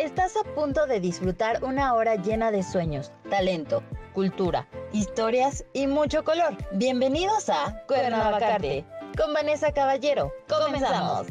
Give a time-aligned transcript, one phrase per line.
[0.00, 3.82] Estás a punto de disfrutar una hora llena de sueños, talento,
[4.14, 6.56] cultura, historias y mucho color.
[6.72, 10.32] Bienvenidos a Cuernavacarte con Vanessa Caballero.
[10.48, 11.26] Comenzamos.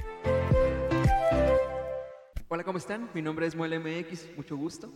[2.48, 3.10] Hola, ¿cómo están?
[3.16, 4.88] Mi nombre es Muel MX, mucho gusto.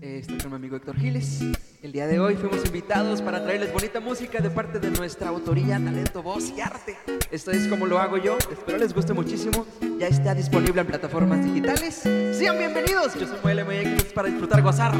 [0.00, 1.42] Eh, estoy con mi amigo Héctor Giles.
[1.80, 5.78] El día de hoy fuimos invitados para traerles bonita música de parte de nuestra autoría,
[5.78, 6.96] talento, voz y arte.
[7.30, 8.36] Esto es como lo hago yo.
[8.50, 9.64] Espero les guste muchísimo.
[9.96, 11.94] Ya está disponible en plataformas digitales.
[11.94, 13.14] Sean bienvenidos.
[13.14, 14.92] Yo soy Muel MX para disfrutar, gozar.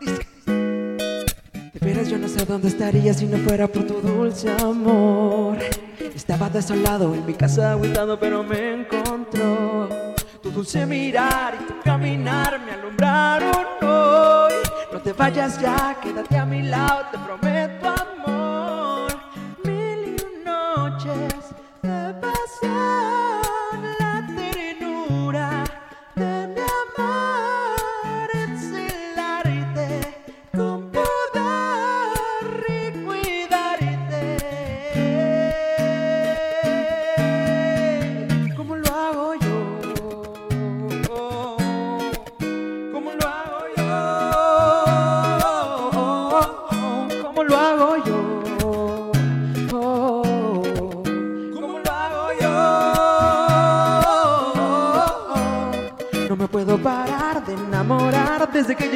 [0.00, 0.26] Dice.
[0.46, 5.58] De veras yo no sé dónde estaría si no fuera por tu dulce amor.
[6.14, 9.90] Estaba desolado en mi casa agüitado, pero me encontró.
[10.42, 13.73] Tu dulce mirar y tu caminar me alumbraron.
[14.94, 17.73] No te vayas ya, quédate a mi lado, te prometo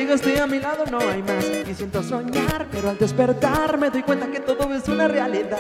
[0.08, 1.44] que llegaste a mi lado no hay más.
[1.68, 5.58] Y siento soñar, pero al despertar Me doy cuenta que todo es una realidad.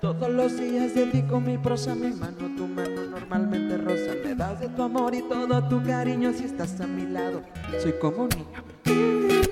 [0.00, 4.14] Todos los días dedico mi prosa Mi mano, tu mano normalmente rosa.
[4.24, 7.42] Me das de tu amor y todo tu cariño Si estás a mi lado,
[7.82, 9.50] soy como un niño Mil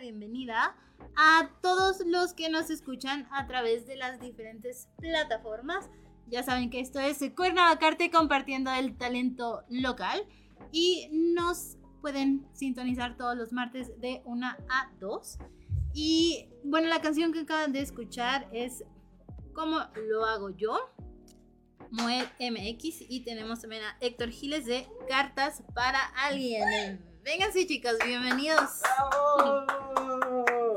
[0.00, 0.76] bienvenida
[1.16, 5.88] a todos los que nos escuchan a través de las diferentes plataformas.
[6.26, 10.26] Ya saben que esto es Cuernavacarte compartiendo el talento local
[10.72, 15.38] y nos pueden sintonizar todos los martes de 1 a 2.
[15.92, 18.84] Y bueno, la canción que acaban de escuchar es
[19.52, 19.78] ¿Cómo
[20.08, 20.76] lo hago yo?
[21.90, 27.13] Muel MX y tenemos también a Héctor Giles de Cartas para Alguien.
[27.24, 28.82] Vénganse chicos, bienvenidos.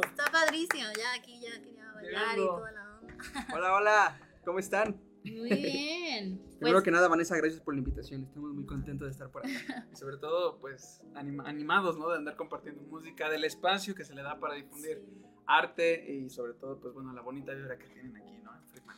[0.06, 3.48] Está padrísimo, ya aquí ya quería bailar y toda la onda.
[3.54, 4.20] Hola, hola.
[4.46, 5.00] ¿Cómo están?
[5.26, 6.40] Muy bien.
[6.60, 8.24] Primero Pues, que nada, Vanessa, gracias por la invitación.
[8.24, 9.88] Estamos muy contentos de estar por acá.
[9.92, 12.10] Y sobre todo, pues, anima- animados, ¿no?
[12.10, 15.04] De andar compartiendo música, del espacio que se le da para difundir
[15.46, 18.56] arte y sobre todo, pues, bueno, la bonita vibra que tienen aquí, ¿no?
[18.56, 18.98] En Friedman.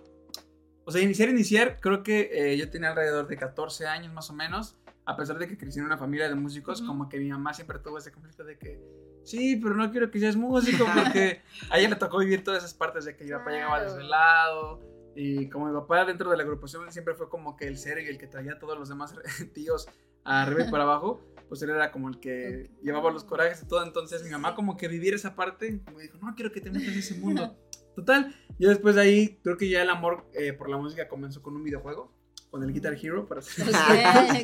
[0.85, 4.33] o sea, iniciar, iniciar, creo que eh, yo tenía alrededor de 14 años más o
[4.33, 6.87] menos, a pesar de que crecí en una familia de músicos, Ujú.
[6.89, 8.79] como que mi mamá siempre tuvo ese conflicto de que,
[9.23, 11.41] sí, pero no quiero que seas músico, porque
[11.71, 14.79] a ella le tocó vivir todas esas partes de que mi papá llegaba desvelado,
[15.15, 18.07] y como mi papá dentro de la agrupación siempre fue como que el serio y
[18.07, 19.15] el que traía a todos los demás
[19.53, 19.89] tíos
[20.23, 21.19] arriba y para abajo,
[21.51, 22.81] pues él era como el que Ok.
[22.81, 26.17] llevaba los corajes y todo, entonces mi mamá como que vivir esa parte, me dijo,
[26.21, 27.57] no quiero que te metas en ese mundo.
[27.93, 31.41] Total, yo después de ahí creo que ya el amor eh, por la música comenzó
[31.41, 32.15] con un videojuego,
[32.49, 33.75] con el Guitar Hero, para ser Ok,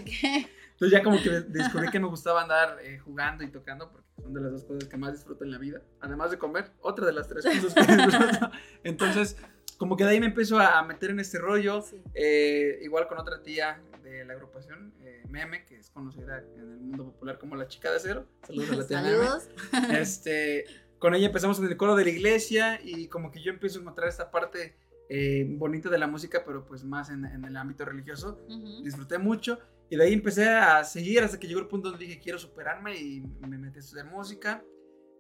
[0.02, 0.48] ok.
[0.74, 4.06] Entonces ya como que de- descubrí que me gustaba andar eh, jugando y tocando porque
[4.22, 5.82] son de las dos cosas que más disfruto en la vida.
[6.02, 8.52] Además de comer, otra de las tres cosas que disfruto.
[8.84, 9.38] Entonces,
[9.78, 11.82] como que de ahí me empezó a a meter en este rollo.
[11.82, 12.02] Sí.
[12.14, 16.80] eh, igual con otra tía de la agrupación, eh, Meme, que es conocida en el
[16.80, 18.28] mundo popular como la chica de acero.
[18.44, 19.18] Saludos a la tía Meme.
[19.18, 19.50] Saludos.
[20.00, 20.66] Este,
[21.00, 23.82] con ella empezamos en el coro de la iglesia y como que yo empiezo a
[23.82, 24.76] encontrar esta parte
[25.10, 28.84] eh, bonita de la música, pero pues más en, en el ámbito religioso Ujú.
[28.84, 29.60] disfruté mucho
[29.90, 32.98] y de ahí empecé a seguir hasta que llegó el punto donde dije quiero superarme
[33.00, 34.64] y me metí a estudiar música.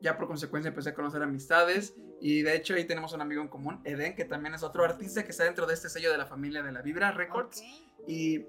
[0.01, 3.47] Ya por consecuencia empecé a conocer amistades y de hecho ahí tenemos un amigo en
[3.47, 6.25] común, Eden, que también es otro artista que está dentro de este sello de la
[6.27, 7.61] familia de la Vibra Records
[7.97, 8.09] Ok.
[8.09, 8.45] y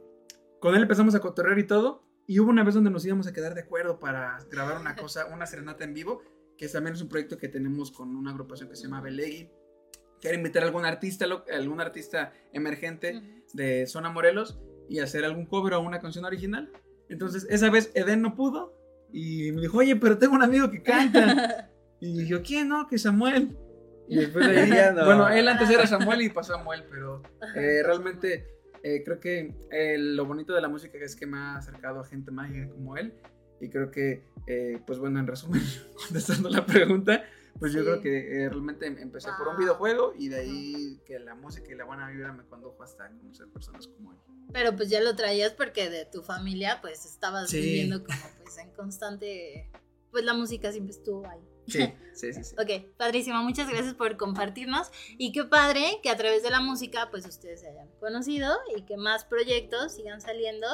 [0.60, 3.32] con él empezamos a cotorrear y todo y hubo una vez donde nos íbamos a
[3.32, 6.22] quedar de acuerdo para grabar una cosa, una serenata en vivo,
[6.58, 9.50] que también es un proyecto que tenemos con una agrupación que se llama Belegui.
[10.20, 11.24] Quiero invitar a algún artista,
[11.54, 14.60] algún artista emergente de Zona Morelos
[14.90, 16.70] y hacer algún cover o una canción original.
[17.08, 18.74] Entonces, esa vez Eden no pudo
[19.10, 21.70] y me dijo, oye, pero tengo un amigo que canta.
[22.00, 22.86] Y yo, ¿quién no?
[22.86, 23.56] Que Samuel.
[24.10, 25.04] Y después de ahí, no.
[25.04, 27.22] bueno, él antes era Samuel y pasó Samuel, pero
[27.54, 28.57] eh, realmente
[28.96, 32.04] eh, creo que eh, lo bonito de la música es que me ha acercado a
[32.04, 33.12] gente mágica como él.
[33.60, 35.60] Y creo que, eh, pues bueno, en resumen,
[36.08, 37.24] contestando la pregunta,
[37.58, 39.60] pues yo creo que eh, realmente empecé por un Wow.
[39.62, 43.48] videojuego y de ahí que la música y la buena vibra me condujo hasta conocer
[43.48, 44.18] personas como él.
[44.52, 47.60] Pero pues ya lo traías porque de tu familia pues estabas Sí.
[47.60, 49.68] viviendo como pues en constante,
[50.12, 51.40] pues la música siempre estuvo ahí.
[51.68, 52.44] Sí, sí, sí.
[52.44, 52.54] sí.
[52.58, 57.08] Ok, padrísimo, muchas gracias por compartirnos y qué padre que a través de la música
[57.10, 60.66] pues ustedes se hayan conocido y que más proyectos sigan saliendo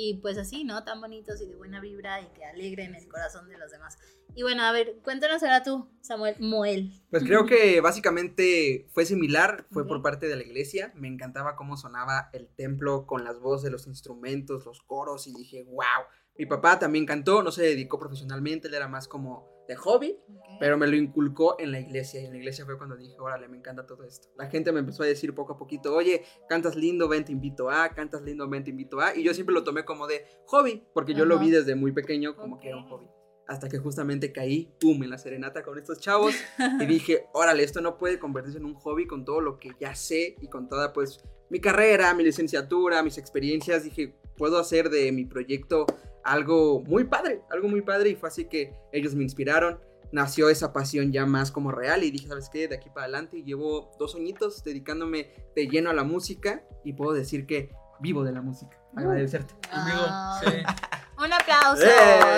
[0.00, 0.84] y pues así, ¿no?
[0.84, 3.98] Tan bonitos y de buena vibra y que alegren el corazón de los demás.
[4.36, 6.92] Y bueno, a ver, cuéntanos ahora tú, Samuel Moel.
[7.10, 9.88] Pues creo que básicamente fue similar, fue Ok.
[9.88, 10.92] por parte de la iglesia.
[10.94, 15.64] Me encantaba cómo sonaba el templo con las voces, los instrumentos, los coros y dije,
[15.64, 16.04] wow.
[16.38, 20.16] Mi papá también cantó, no se dedicó profesionalmente, él era más como de hobby,
[20.58, 23.48] pero me lo inculcó en la iglesia y en la iglesia fue cuando dije, órale,
[23.48, 24.28] me encanta todo esto.
[24.36, 27.70] La gente me empezó a decir poco a poquito, oye, cantas lindo, ven, te invito
[27.70, 30.82] a, cantas lindo, ven, te invito a, y yo siempre lo tomé como de hobby,
[30.94, 31.44] porque yo lo Ajá.
[31.44, 33.06] vi desde muy pequeño como que era un hobby.
[33.46, 36.34] Hasta que justamente caí, pum, en la serenata con estos chavos
[36.80, 39.94] y dije, órale, esto no puede convertirse en un hobby con todo lo que ya
[39.94, 41.20] sé y con toda pues
[41.50, 43.84] mi carrera, mi licenciatura, mis experiencias.
[43.84, 45.86] Dije, puedo hacer de mi proyecto
[46.24, 49.80] algo muy padre, algo muy padre y fue así que ellos me inspiraron.
[50.10, 52.66] Nació esa pasión ya más como real y dije, ¿sabes qué?
[52.66, 57.12] De aquí para adelante llevo dos añitos dedicándome de lleno a la música y puedo
[57.12, 57.70] decir que
[58.00, 58.78] vivo de la música.
[58.96, 59.54] Agradecerte.
[59.70, 60.50] Amigo, Ah, sí.
[61.24, 61.82] Un aplauso.
[61.84, 61.88] ¡Eh!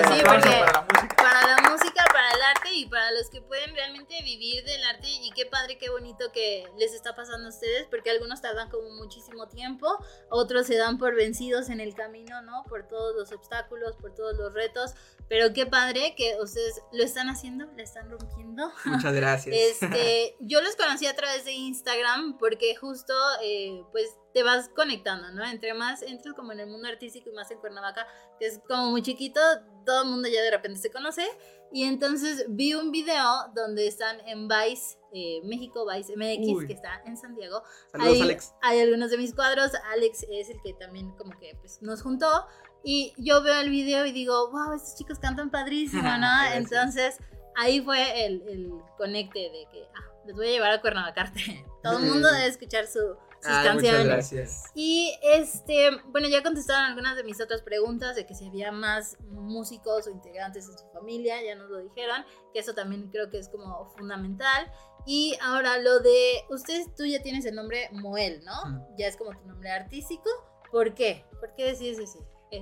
[0.08, 1.16] Sí, Aplauso porque para la música.
[1.16, 1.89] para la música,
[2.20, 5.78] para el arte y para los que pueden realmente vivir del arte y qué padre,
[5.78, 9.88] qué bonito que les está pasando a ustedes, porque algunos tardan como muchísimo tiempo,
[10.28, 12.64] otros se dan por vencidos en el camino, ¿no?
[12.68, 14.92] Por todos los obstáculos, por todos los retos,
[15.30, 18.70] pero qué padre que ustedes lo están haciendo, le están rompiendo.
[18.84, 19.56] Muchas gracias.
[19.56, 25.30] Este, yo los conocí a través de Instagram porque justo, eh, pues, te vas conectando,
[25.32, 25.44] ¿no?
[25.44, 28.06] Entre más entras como en el mundo artístico y más en Cuernavaca,
[28.38, 29.40] que es como muy chiquito,
[29.84, 31.26] todo el mundo ya de repente se conoce.
[31.72, 36.66] Y entonces vi un video donde están en Vice, eh, México, Vice MX, Uy.
[36.66, 37.62] que está en San Diego.
[37.92, 38.54] Saludos, Hay- Alex.
[38.62, 39.72] Hay algunos de mis cuadros.
[39.92, 42.46] Alex es el que también como que pues, nos juntó.
[42.82, 46.28] Y yo veo el video y digo, wow, estos chicos cantan padrísimo, ¿no?
[46.54, 47.18] Entonces
[47.56, 51.64] ahí fue el, el conecte de que, ah, les voy a llevar a Cuernavacarte.
[51.84, 54.64] Todo el mundo debe escuchar su sus Ay, muchas gracias.
[54.74, 59.16] Y este, bueno, ya contestaron algunas de mis otras preguntas de que si había más
[59.28, 63.38] músicos o integrantes en su familia, ya nos lo dijeron, que eso también creo que
[63.38, 64.70] es como fundamental.
[65.06, 68.86] Y ahora lo de, ustedes, tú ya tienes el nombre Moel, ¿no?
[68.98, 70.28] Ya es como tu nombre artístico.
[70.70, 71.24] ¿Por qué?
[71.40, 72.18] ¿Por qué decides ese?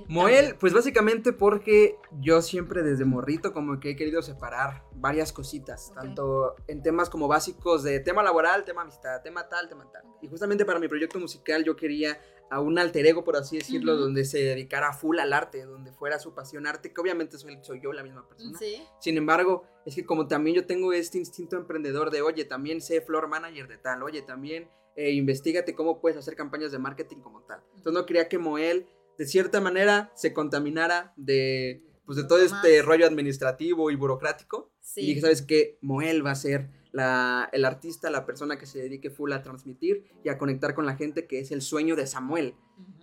[0.07, 5.91] Moel, pues básicamente porque yo siempre desde morrito como que he querido separar varias cositas,
[5.93, 10.03] tanto en temas como básicos de tema laboral, tema amistad, tema tal, tema tal.
[10.21, 12.19] Y justamente para mi proyecto musical yo quería
[12.51, 16.19] a un alter ego, por así decirlo, donde se dedicara full al arte, donde fuera
[16.19, 18.57] su pasión arte, que obviamente soy, soy yo la misma persona.
[18.57, 18.81] Sí.
[18.99, 23.01] Sin embargo, es que como también yo tengo este instinto emprendedor de, oye, también sé
[23.01, 27.41] floor manager de tal, oye, también eh, investigate cómo puedes hacer campañas de marketing como
[27.43, 27.61] tal.
[27.75, 28.87] Entonces no quería que Moel,
[29.19, 34.71] de cierta manera, se contaminara de, pues, de todo este rollo administrativo y burocrático.
[34.79, 35.01] Sí.
[35.01, 35.77] Y dije, ¿sabes qué?
[35.81, 40.05] Moel va a ser la, el artista, la persona que se dedique full a transmitir
[40.23, 42.55] y a conectar con la gente, que es el sueño de Samuel.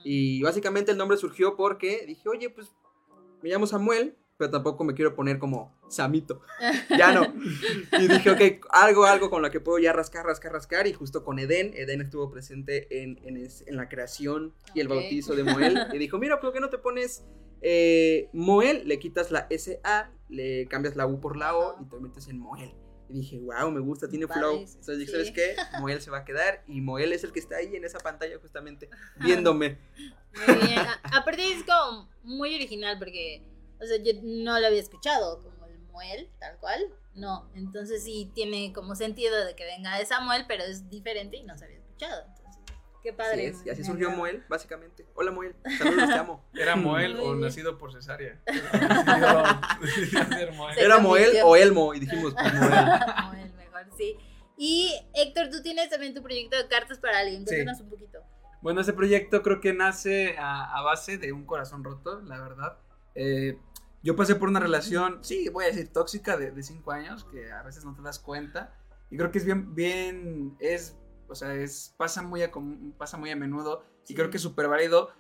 [0.04, 2.72] Y básicamente el nombre surgió porque dije, oye, pues
[3.42, 6.42] me llamo Samuel, pero tampoco me quiero poner como Samito.
[6.98, 7.32] ya no.
[7.98, 10.86] Y dije, ok, algo, algo con lo que puedo ya rascar, rascar, rascar.
[10.86, 14.88] Y justo con Eden, Eden estuvo presente en, en, es- en la creación y el
[14.88, 15.78] bautizo de Moel.
[15.92, 17.24] Y dijo, mira, ¿por qué no te pones
[17.62, 18.86] eh, Moel?
[18.86, 22.38] Le quitas la SA, le cambias la U por la O y te metes en
[22.38, 22.72] Moel.
[23.08, 24.56] Y dije, wow, me gusta, tiene flow.
[24.58, 25.16] Entonces dije, sí.
[25.18, 25.54] ¿sabes qué?
[25.80, 28.36] Moel se va a quedar y Moel es el que está ahí en esa pantalla
[28.40, 28.90] justamente
[29.20, 29.78] viéndome.
[30.46, 30.80] Muy bien.
[31.04, 33.44] Aparte es como muy original porque,
[33.80, 36.80] o sea, yo no lo había escuchado como el Muel, tal cual.
[37.14, 41.44] No, entonces sí tiene como sentido de que venga de Samuel, pero es diferente y
[41.44, 42.24] no se había escuchado.
[42.28, 42.62] Entonces,
[43.02, 43.46] qué padre.
[43.46, 44.10] es, y así surgió.
[44.10, 45.06] Moel, básicamente.
[45.14, 46.44] Hola Moel, saludos, te amo.
[46.54, 47.40] ¿Era Moel Muy o bien.
[47.40, 48.38] nacido por cesárea?
[50.76, 51.94] ¿Era Moel o Elmo?
[51.94, 52.70] Y dijimos, pues Moel.
[53.26, 54.16] Moel, mejor, sí.
[54.58, 57.46] Y Héctor, tú tienes también tu proyecto de cartas para alguien.
[57.46, 57.54] Sí.
[57.54, 58.18] Cuéntanos un poquito.
[58.62, 62.78] Bueno, ese proyecto creo que nace a, a base de un corazón roto, la verdad.
[63.16, 63.58] Eh,
[64.02, 67.50] yo pasé por una relación, sí, voy a decir tóxica, de, de cinco años, que
[67.50, 68.72] a veces no te das cuenta.
[69.10, 70.96] Y creo que es bien, bien, es,
[71.28, 72.52] o sea, es, pasa muy a,
[72.96, 73.84] pasa muy a menudo.
[74.04, 74.14] Y Sí.
[74.14, 75.10] creo que es súper válido.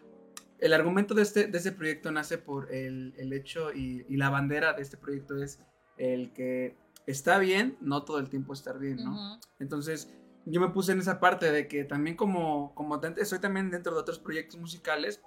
[0.58, 4.30] El argumento de este, de este proyecto nace por el, el hecho y, y la
[4.30, 5.58] bandera de este proyecto es
[5.98, 6.76] el que
[7.06, 9.12] está bien, no todo el tiempo estar bien, ¿no?
[9.12, 9.40] Ujú.
[9.58, 10.08] Entonces,
[10.44, 14.00] yo me puse en esa parte de que también como, como estoy también dentro de
[14.00, 15.20] otros proyectos musicales,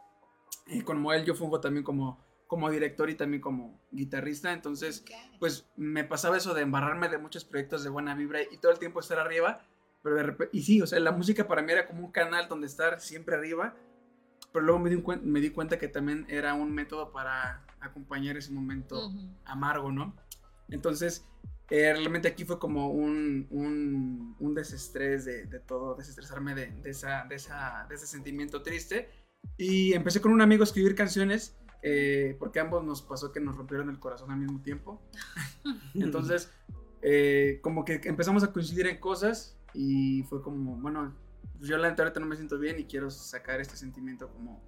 [0.66, 5.06] y con Moel yo fungo también como, como director y también como guitarrista, entonces,
[5.40, 8.80] pues me pasaba eso de embarrarme de muchos proyectos de buena vibra y todo el
[8.80, 9.62] tiempo estar arriba,
[10.02, 12.48] pero de repente, y sí, o sea, la música para mí era como un canal
[12.48, 13.76] donde estar siempre arriba,
[14.52, 18.52] pero luego me di, me di cuenta que también era un método para acompañar ese
[18.52, 19.30] momento Ujú.
[19.46, 20.16] amargo, ¿no?
[20.70, 21.28] Entonces,
[21.70, 26.90] eh, realmente aquí fue como un, un, un desestrés de, de todo, desestresarme de, de
[26.90, 29.08] esa, de, esa, de ese sentimiento triste.
[29.56, 33.56] Y empecé con un amigo a escribir canciones, eh, porque ambos nos pasó que nos
[33.56, 35.02] rompieron el corazón al mismo tiempo.
[35.94, 36.52] Entonces,
[37.02, 41.16] eh, como que empezamos a coincidir en cosas y fue como, bueno,
[41.62, 44.64] yo la neta ahorita no me siento bien y quiero sacar este sentimiento como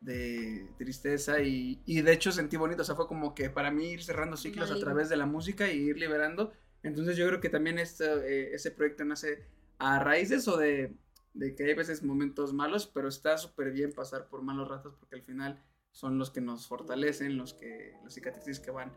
[0.00, 3.90] de tristeza y, y de hecho sentí bonito, o sea, fue como que para mí
[3.92, 6.52] ir cerrando ciclos a través de la música y ir liberando.
[6.82, 9.44] Entonces yo creo que también este, eh, ese proyecto nace
[9.78, 10.94] a raíz de eso de,
[11.34, 15.16] de que hay veces momentos malos, pero está súper bien pasar por malos ratos porque
[15.16, 15.60] al final
[15.98, 18.92] son los que nos fortalecen, los que las cicatrices que van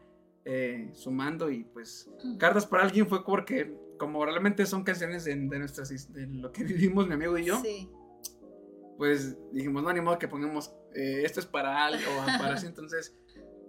[0.46, 5.58] eh, sumando y pues Cartas para alguien fue porque como realmente son canciones de, de
[5.60, 7.90] nuestras de lo que vivimos mi amigo y yo, Sí.
[8.98, 12.06] pues dijimos, no, ni modo que pongamos eh, esto es para algo
[12.40, 13.18] para así, entonces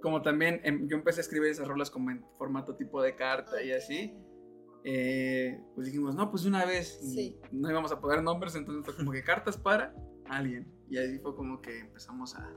[0.03, 3.63] como también em, yo empecé a escribir esas rolas como en formato tipo de carta
[3.63, 4.13] y así,
[4.85, 7.39] eh, pues dijimos, no, pues una vez Sí.
[7.51, 9.95] no íbamos a poner nombres, entonces fue como que cartas para
[10.27, 12.53] alguien y ahí fue como que empezamos a,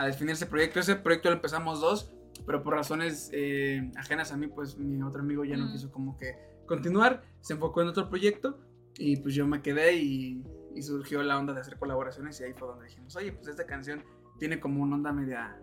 [0.00, 2.10] a definir ese proyecto, ese proyecto lo empezamos dos,
[2.46, 5.72] pero por razones eh, ajenas a mí, pues mi otro amigo ya no Mm.
[5.72, 8.58] quiso como que continuar, se enfocó en otro proyecto
[8.96, 10.42] y pues yo me quedé y,
[10.74, 13.66] y surgió la onda de hacer colaboraciones y ahí fue donde dijimos, oye, pues esta
[13.66, 14.02] canción
[14.38, 15.58] tiene como una onda media,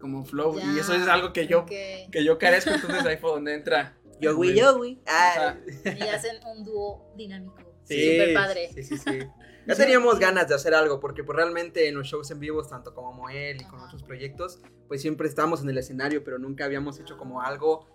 [0.00, 3.54] como flow y eso es algo que yo, que yo carezco, entonces ahí fue donde
[3.54, 3.96] entra.
[4.20, 5.00] Yowi, yowi.
[5.06, 5.56] Ah.
[5.84, 7.56] Y hacen un dúo dinámico.
[7.84, 8.70] Sí, Súper padre.
[8.74, 9.18] Sí, sí, sí.
[9.64, 12.92] Ya teníamos ganas de hacer algo, porque pues realmente en los shows en vivos, tanto
[12.94, 13.86] como Moel y con Ajá.
[13.86, 14.58] otros proyectos,
[14.88, 17.86] pues siempre estábamos en el escenario, pero nunca habíamos hecho como algo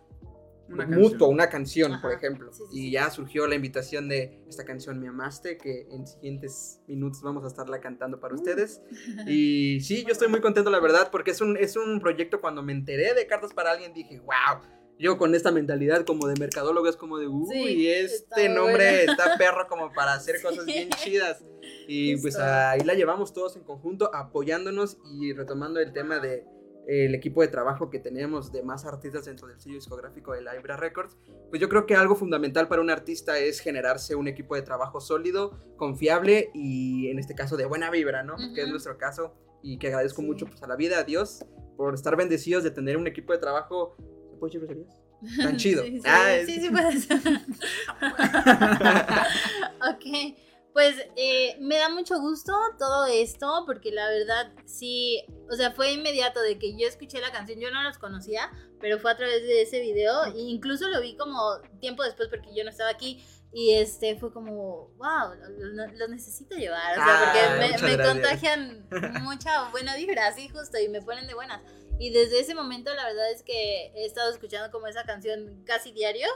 [0.70, 1.29] Una mutuo, canción.
[1.34, 2.01] una canción, Ajá.
[2.03, 2.53] por ejemplo.
[2.53, 6.79] Sí, sí, y ya surgió la invitación de esta canción Me Amaste, que en siguientes
[6.88, 8.82] minutos vamos a estarla cantando para ustedes.
[9.27, 12.63] Y sí, yo estoy muy contento, la verdad, porque es un, es un proyecto cuando
[12.63, 14.62] me enteré de Cartas para Alguien, dije, wow,
[15.00, 18.74] yo con esta mentalidad como de mercadólogo es como de, uy, Sí, este nombre
[19.06, 19.12] buena.
[19.12, 21.44] está perro como para hacer cosas bien chidas.
[21.88, 22.44] Y pues Justo.
[22.50, 26.46] ahí la llevamos todos en conjunto, apoyándonos y retomando el tema de
[26.88, 30.42] eh, el equipo de trabajo que teníamos de más artistas dentro del sello discográfico de
[30.42, 31.18] Libra Records,
[31.50, 35.01] pues yo creo que algo fundamental para un artista es generarse un equipo de trabajo
[35.01, 38.36] sólido, confiable y en este caso de buena vibra, ¿no?
[38.56, 40.27] Que es nuestro caso y que agradezco Sí.
[40.27, 41.44] mucho pues, a la vida, a Dios,
[41.75, 43.96] por estar bendecidos de tener un equipo de trabajo.
[44.38, 45.01] ¿Se puede decir groserías?
[45.44, 45.84] Tan chido.
[45.84, 47.08] Sí, sí, Ah, es- sí, sí puedes.
[49.89, 50.36] ok,
[50.74, 55.91] pues eh, me da mucho gusto todo esto porque la verdad sí, o sea, fue
[55.94, 59.41] inmediato de que yo escuché la canción, yo no los conocía, pero fue a través
[59.41, 61.39] de ese video e incluso lo vi como
[61.79, 63.24] tiempo después porque yo no estaba aquí.
[63.54, 66.92] Y este fue como, wow, lo, lo- lo necesito llevar.
[66.92, 68.88] O sea, Ah, porque me, contagian
[69.24, 71.62] mucha buena vibra, así justo, y me ponen de buenas.
[72.00, 75.92] Y desde ese momento, la verdad es que he estado escuchando como esa canción casi
[75.92, 76.27] diario.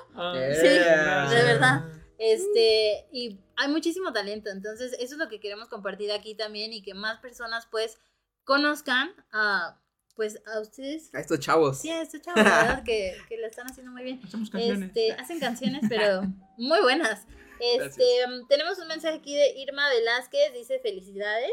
[0.59, 1.29] Sí, Yeah.
[1.29, 1.81] de verdad.
[2.17, 6.81] Este, y hay muchísimo talento, entonces eso es lo que queremos compartir aquí también y
[6.83, 7.97] que más personas pues
[8.43, 9.79] conozcan a
[10.21, 11.09] pues a ustedes.
[11.15, 11.79] A estos chavos.
[11.79, 14.21] Sí, a estos chavos, la verdad que, que lo están haciendo muy bien.
[14.23, 14.89] Hacemos canciones.
[14.89, 16.21] Este, hacen canciones, pero
[16.57, 17.25] muy buenas.
[17.59, 21.51] Este, um, tenemos un mensaje aquí de Irma Velázquez, dice felicidades.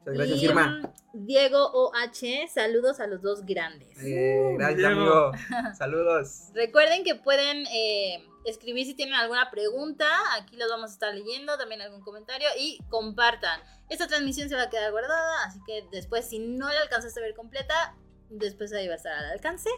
[0.00, 0.80] Muchas gracias, Y, Irma.
[1.14, 3.96] um, Diego OH, saludos a los dos grandes.
[4.02, 5.00] Eh, gracias, Diego.
[5.00, 5.32] amigo.
[5.78, 6.48] Saludos.
[6.52, 10.06] Recuerden que pueden eh, escribir si tienen alguna pregunta.
[10.36, 12.48] Aquí los vamos a estar leyendo, también algún comentario.
[12.58, 13.60] Y compartan.
[13.90, 17.24] Esta transmisión se va a quedar guardada, así que después, si no la alcanzaste a
[17.24, 17.96] ver completa,
[18.30, 19.68] después ahí va a estar al alcance.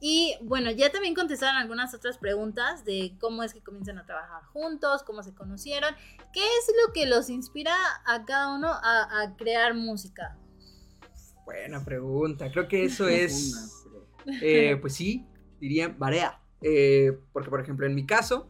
[0.00, 4.42] Y bueno, ya también contestaron algunas otras preguntas de cómo es que comienzan a trabajar
[4.46, 5.94] juntos, cómo se conocieron,
[6.32, 10.36] qué es lo que los inspira a cada uno a, a crear música.
[11.44, 12.50] Buena pregunta.
[12.50, 13.86] Creo que eso es.
[14.40, 15.26] Eh, pues sí,
[15.60, 16.40] diría Barea.
[16.62, 18.48] Eh, porque, por ejemplo, en mi caso,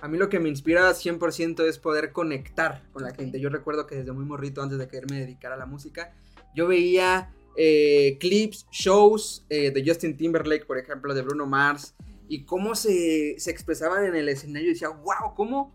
[0.00, 3.40] a mí lo que me inspira 100% es poder conectar con la gente.
[3.40, 6.14] Yo recuerdo que desde muy morrito, antes de quererme dedicar a la música,
[6.54, 11.94] yo veía eh, clips, shows eh, de Justin Timberlake, por ejemplo, de Bruno Mars,
[12.28, 14.68] y cómo se, se expresaban en el escenario.
[14.70, 15.74] Y decía, wow, cómo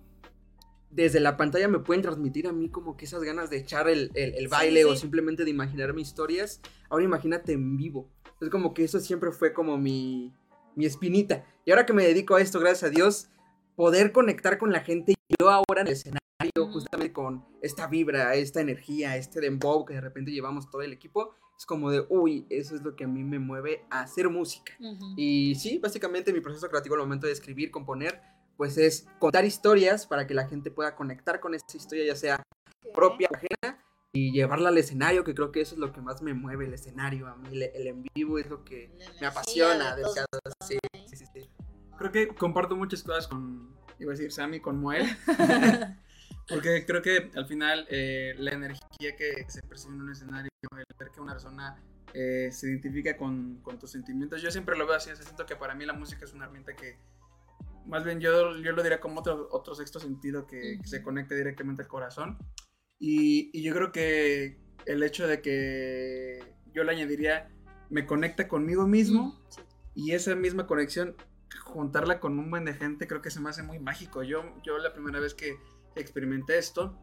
[0.89, 4.11] desde la pantalla me pueden transmitir a mí como que esas ganas de echar el,
[4.13, 6.61] el- el Sí, baile o simplemente de imaginarme historias.
[6.89, 8.09] Ahora imagínate en vivo.
[8.39, 10.33] Es como que eso siempre fue como mi,
[10.75, 11.45] mi espinita.
[11.65, 13.27] Y ahora que me dedico a esto, gracias a Dios,
[13.75, 15.15] poder conectar con la gente.
[15.39, 16.21] Yo ahora en el escenario,
[16.71, 21.35] justamente con esta vibra, esta energía, este dembow que de repente llevamos todo el equipo,
[21.57, 24.73] es como de, uy, eso es lo que a mí me mueve a hacer música.
[24.79, 25.13] Ujú.
[25.15, 28.21] Y sí, básicamente mi proceso creativo al momento de escribir, componer,
[28.57, 32.43] pues es contar historias para que la gente pueda conectar con esa historia, ya sea
[32.93, 36.21] propia o ajena, y llevarla al escenario, que creo que eso es lo que más
[36.21, 39.27] me mueve, el escenario, a mí el, el en vivo es lo que La me
[39.27, 39.95] apasiona.
[39.95, 40.03] de
[40.65, 41.49] sí, sí, sí, sí.
[41.97, 45.05] Creo que comparto muchas cosas con, iba a decir Sammy, con Moel.
[46.47, 50.83] Porque creo que al final eh, la energía que se percibe en un escenario, el
[50.99, 51.81] ver que una persona
[52.13, 55.73] eh, se identifica con, con tus sentimientos, yo siempre lo veo así, siento que para
[55.73, 56.97] mí la música es una herramienta que,
[57.87, 61.35] más bien yo, yo lo diría como otro, otro sexto sentido que, que se conecta
[61.35, 62.37] directamente al corazón.
[62.99, 66.39] Y, y yo creo que el hecho de que
[66.73, 67.49] yo le añadiría,
[67.89, 69.61] me conecta conmigo mismo Sí.
[69.95, 71.15] y esa misma conexión,
[71.63, 74.23] juntarla con un buen de gente, creo que se me hace muy mágico.
[74.23, 75.57] Yo, yo la primera vez que
[76.01, 76.99] experimenté esto,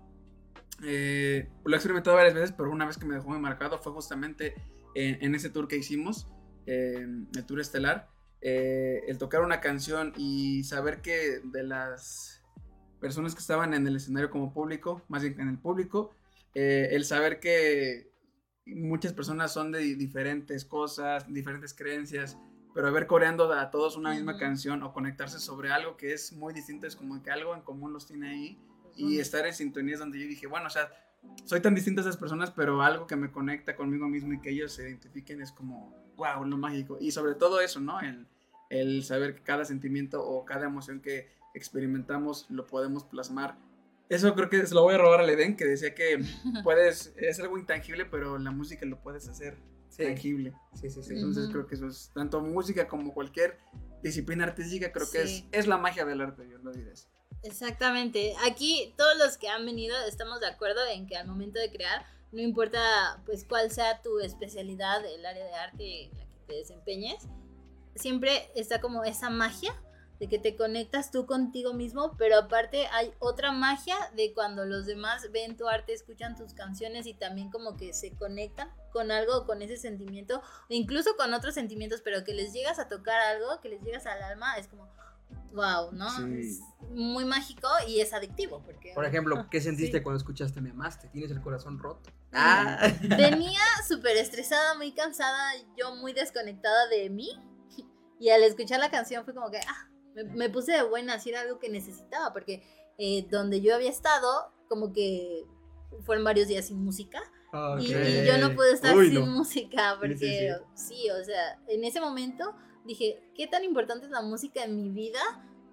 [0.84, 3.92] eh, lo he experimentado varias veces, pero una vez que me dejó muy marcado fue
[3.92, 4.54] justamente
[4.94, 6.28] en, en ese tour que hicimos,
[6.66, 8.08] eh, el tour estelar,
[8.40, 12.42] eh, el tocar una canción y saber que de las
[13.00, 16.10] personas que estaban en el escenario como público, más bien en el público,
[16.54, 18.10] eh, el saber que
[18.66, 22.36] muchas personas son de diferentes cosas, diferentes creencias,
[22.74, 26.52] pero ver coreando a todos una misma canción o conectarse sobre algo que es muy
[26.52, 28.58] distinto, es como que algo en común los tiene ahí
[28.96, 30.90] y estar en sintonía es donde yo dije, bueno, o sea,
[31.44, 34.50] soy tan distinto a esas personas, pero algo que me conecta conmigo mismo y que
[34.50, 36.98] ellos se identifiquen es como, wow, lo mágico.
[37.00, 38.00] Y sobre todo eso, ¿no?
[38.00, 38.26] El,
[38.70, 43.56] el saber que cada sentimiento o cada emoción que experimentamos lo podemos plasmar.
[44.08, 46.22] Eso creo que se lo voy a robar al Eden, que decía que
[46.64, 49.56] puedes, es algo intangible, pero la música lo puedes hacer
[49.88, 50.54] Sí, tangible.
[50.74, 51.12] sí, sí, sí.
[51.14, 53.58] Entonces creo que eso es tanto música como cualquier
[54.02, 56.92] disciplina artística, creo que es, es la magia del arte, yo lo diré.
[56.92, 57.06] así.
[57.42, 58.34] Exactamente.
[58.44, 62.06] Aquí todos los que han venido estamos de acuerdo en que al momento de crear,
[62.30, 66.54] no importa pues cuál sea tu especialidad, el área de arte en la que te
[66.54, 67.26] desempeñes,
[67.94, 69.74] siempre está como esa magia
[70.22, 74.86] de que te conectas tú contigo mismo, pero aparte hay otra magia de cuando los
[74.86, 79.46] demás ven tu arte, escuchan tus canciones y también como que se conectan con algo,
[79.46, 83.60] con ese sentimiento, o incluso con otros sentimientos, pero que les llegas a tocar algo,
[83.60, 84.88] que les llegas al alma, es como,
[85.54, 86.08] wow, ¿no?
[86.10, 86.38] Sí.
[86.38, 88.62] Es muy mágico y es adictivo.
[88.64, 90.02] Porque, Por ejemplo, ¿qué sentiste Sí.
[90.04, 91.08] cuando escuchaste Me Amaste?
[91.08, 92.12] ¿Tienes el corazón roto?
[92.32, 92.78] Ah.
[93.02, 93.58] Venía
[93.88, 97.28] súper estresada, muy cansada, yo muy desconectada de mí.
[98.20, 101.30] Y al escuchar la canción fue como que, ah, me, me puse de buena, así
[101.30, 102.62] era algo que necesitaba, porque
[102.98, 105.44] eh, donde yo había estado, como que
[106.04, 107.20] fueron varios días sin música.
[107.78, 109.26] Y, y yo no pude estar Uy, sin no.
[109.26, 112.54] música, porque sí, sí, o sea, en ese momento
[112.86, 115.20] dije, ¿qué tan importante es la música en mi vida?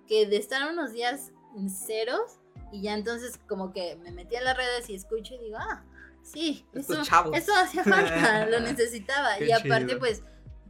[0.06, 2.40] Que de estar unos días en ceros
[2.74, 5.86] y ya entonces como que me metí a las redes y escucho y digo, ah,
[6.22, 9.38] sí, Estos eso, eso hacía falta, lo necesitaba.
[9.38, 10.00] Qué y aparte chido.
[10.00, 10.22] pues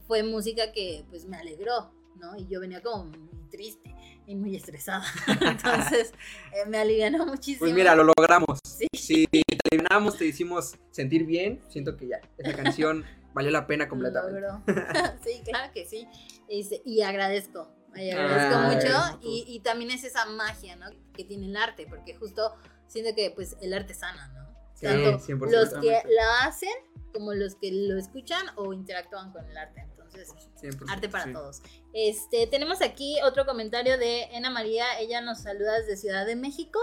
[0.08, 2.38] fue música que pues me alegró, ¿no?
[2.38, 3.12] Y yo venía como
[3.50, 5.04] triste y muy estresada.
[5.42, 6.14] Entonces
[6.54, 7.60] eh, me alivianó muchísimo.
[7.60, 8.60] Pues mira, lo logramos.
[8.64, 8.88] Sí.
[8.94, 13.88] Si te eliminamos, te hicimos sentir bien, siento que ya, esa canción valió la pena
[13.90, 14.48] completamente.
[15.24, 16.08] Sí, claro que sí.
[16.48, 17.72] Este, y agradezco.
[17.96, 19.20] y agradezco Ay, mucho.
[19.22, 20.88] Y, y también es esa magia, ¿no?
[21.14, 22.54] Que tiene el arte, porque justo
[22.88, 24.50] siento que pues el arte sana, ¿no?
[24.76, 25.52] Sí, Tanto 100%.
[25.52, 26.70] los que la hacen
[27.14, 29.82] como los que lo escuchan o interactúan con el arte.
[29.82, 31.34] Entonces, 100%, arte para sí.
[31.34, 31.62] todos.
[31.94, 35.00] Este, tenemos aquí otro comentario de Ena María.
[35.00, 36.80] Ella nos saluda desde Ciudad de México.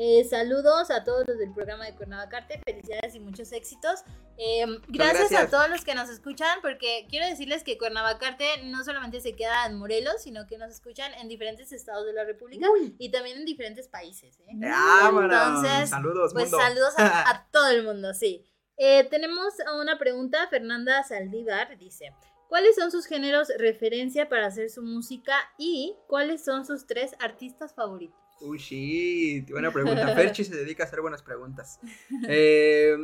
[0.00, 2.60] Eh, saludos a todos los del programa de Cuernavacarte.
[2.64, 4.04] Felicidades y muchos éxitos.
[4.36, 5.42] Eh, gracias, gracias.
[5.42, 9.66] a todos los que nos escuchan, porque quiero decirles que Cuernavacarte no solamente se queda
[9.66, 13.44] en Morelos, sino que nos escuchan en diferentes estados de la República y también en
[13.44, 14.38] diferentes países.
[14.38, 14.44] ¿eh?
[14.50, 16.58] Entonces, saludos, Pues mundo.
[16.64, 18.44] saludos a, a todo el mundo, sí.
[18.76, 22.14] Eh, tenemos una pregunta, Fernanda Saldívar dice,
[22.48, 27.74] ¿cuáles son sus géneros referencia para hacer su música y cuáles son sus tres artistas
[27.74, 28.18] favoritos?
[28.40, 30.14] Uy, shit, buena pregunta.
[30.14, 31.80] Ferchi se dedica a hacer buenas preguntas.
[32.28, 32.96] Eh,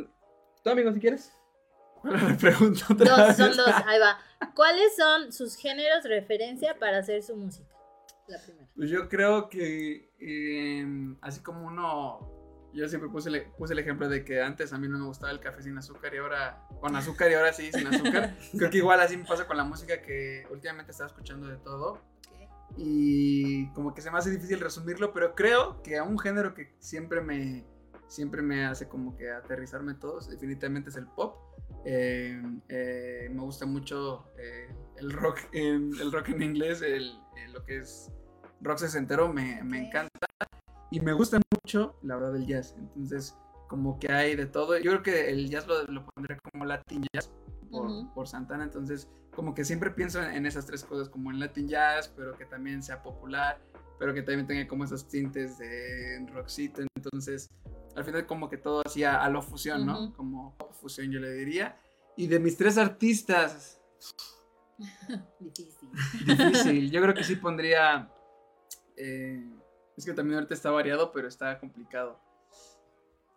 [0.63, 1.31] ¿Tú, amigo, si quieres?
[2.03, 3.37] Me pregunto otra Dos, vez.
[3.37, 4.19] son dos, ahí va.
[4.55, 7.69] ¿Cuáles son sus géneros referencia para hacer su música?
[8.27, 8.67] La primera.
[8.75, 10.85] Pues yo creo que eh,
[11.21, 12.34] así como uno,
[12.75, 15.31] yo siempre puse el, puse el ejemplo de que antes a mí no me gustaba
[15.31, 18.35] el café sin azúcar y ahora con azúcar y ahora sí sin azúcar.
[18.57, 22.01] creo que igual así me pasa con la música que últimamente estaba escuchando de todo
[22.77, 26.73] y como que se me hace difícil resumirlo, pero creo que a un género que
[26.79, 27.65] siempre me
[28.07, 31.37] siempre me hace como que aterrizarme todos, definitivamente es el pop.
[31.85, 37.63] Eh, eh, me gusta mucho eh, el rock, el rock en inglés, el, el- lo
[37.63, 38.11] que es
[38.61, 40.24] rock sesentero, me, me encanta.
[40.95, 42.73] Y me gusta mucho, la verdad, el jazz.
[42.77, 43.35] Entonces,
[43.67, 44.77] como que hay de todo.
[44.77, 47.33] Yo creo que el jazz lo, lo pondré como Latin jazz
[47.69, 48.63] por, Santana.
[48.63, 52.37] Entonces, como que siempre pienso en, en esas tres cosas, como en Latin jazz, pero
[52.37, 53.59] que también sea popular,
[53.99, 56.81] pero que también tenga como esos tintes de rockcito.
[56.95, 57.49] Entonces,
[57.97, 60.13] al final como que todo hacía a lo fusión, ¿no?
[60.13, 61.77] Como fusión yo le diría.
[62.15, 63.81] Y de mis tres artistas,
[65.41, 65.89] Difícil.
[66.25, 68.09] difícil, yo creo que sí pondría...
[68.95, 69.45] eh,
[69.97, 72.19] es que también ahorita está variado, pero está complicado.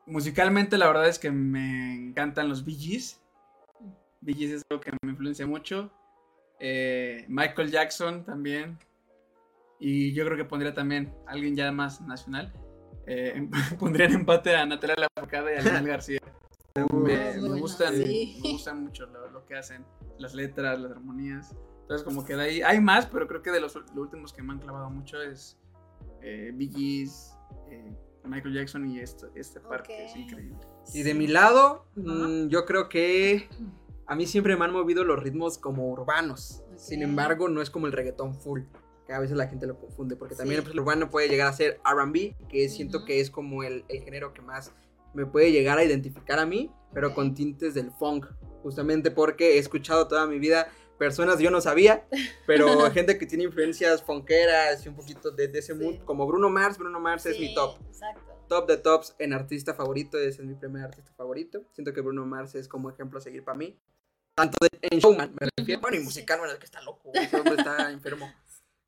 [0.06, 3.20] Musicalmente la verdad es que me encantan los Bee Gees.
[4.20, 5.92] Bee Gees es algo que me influencia mucho.
[6.58, 8.78] Eh, Michael Jackson también.
[9.78, 12.52] Y yo creo que pondría también a alguien ya más nacional.
[13.06, 16.20] Eh, em- pondría en empate a Natalia Lafourcade y a Leonel García.
[16.92, 18.38] Me, gustan, sí.
[18.40, 19.84] me gustan mucho lo, lo que hacen,
[20.16, 21.56] las letras, las armonías.
[21.80, 24.42] Entonces como que de ahí hay más, pero creo que de los, los últimos que
[24.42, 25.58] me han clavado mucho es
[26.22, 27.36] eh, Bee Gees,
[27.70, 30.58] eh, Michael Jackson y esto, este par que es increíble.
[30.92, 33.48] Y de mi lado, mm, yo creo que
[34.06, 36.62] a mí siempre me han movido los ritmos como urbanos.
[36.76, 38.62] Sin embargo, no es como el reggaetón full.
[39.06, 40.16] Que a veces la gente lo confunde.
[40.16, 43.62] Porque también pues, el urbano puede llegar a ser RB, que siento que es como
[43.62, 44.72] el, el género que más
[45.14, 48.26] me puede llegar a identificar a mí, pero con tintes del funk.
[48.62, 52.06] Justamente porque he escuchado toda mi vida personas yo no sabía,
[52.46, 55.78] pero gente que tiene influencias funkeras y un poquito de, de ese Sí.
[55.84, 56.76] mood, como Bruno Mars.
[56.78, 58.44] Bruno Mars es mi Sí, top Exacto.
[58.48, 61.64] top de tops en artista favorito, ese es mi primer artista favorito.
[61.72, 63.78] Siento que Bruno Mars es como ejemplo a seguir para mí.
[64.34, 65.80] Tanto de- en showman, me refiero.
[65.80, 68.32] Bueno, y musical, bueno, es que está loco, ese hombre está enfermo.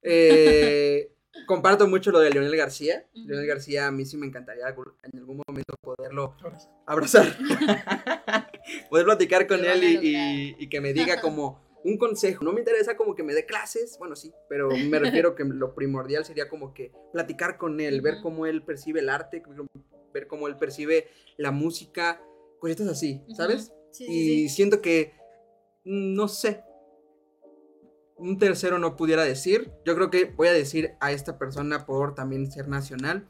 [0.03, 1.13] Eh,
[1.47, 3.07] comparto mucho lo de Leonel García.
[3.15, 3.29] Ujú.
[3.29, 6.37] Leonel García a mí sí me encantaría en algún momento poderlo
[6.87, 7.37] abrazar.
[8.91, 10.01] Poder platicar con él
[10.59, 12.45] y que me diga como un consejo.
[12.45, 15.75] No me interesa como que me dé clases, bueno, sí, pero me refiero que lo
[15.75, 19.43] primordial sería como que platicar con él, ver cómo él percibe el arte,
[20.13, 22.23] ver cómo él percibe la música,
[22.59, 23.73] cositas así, ¿sabes?
[23.93, 24.57] Sí, Y sí.
[24.57, 25.15] siento que,
[25.85, 26.63] no sé,
[28.17, 29.73] un tercero no pudiera decir.
[29.85, 33.27] Yo creo que voy a decir a esta persona por también ser nacional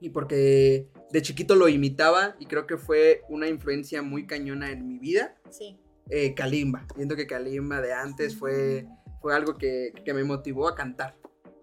[0.00, 4.88] y porque de chiquito lo imitaba y creo que fue una influencia muy cañona en
[4.88, 5.36] mi vida.
[5.50, 5.78] Sí.
[6.10, 6.86] Eh, Kalimba.
[6.96, 8.86] Siento que Kalimba de antes fue,
[9.20, 11.16] fue algo que, que me motivó a cantar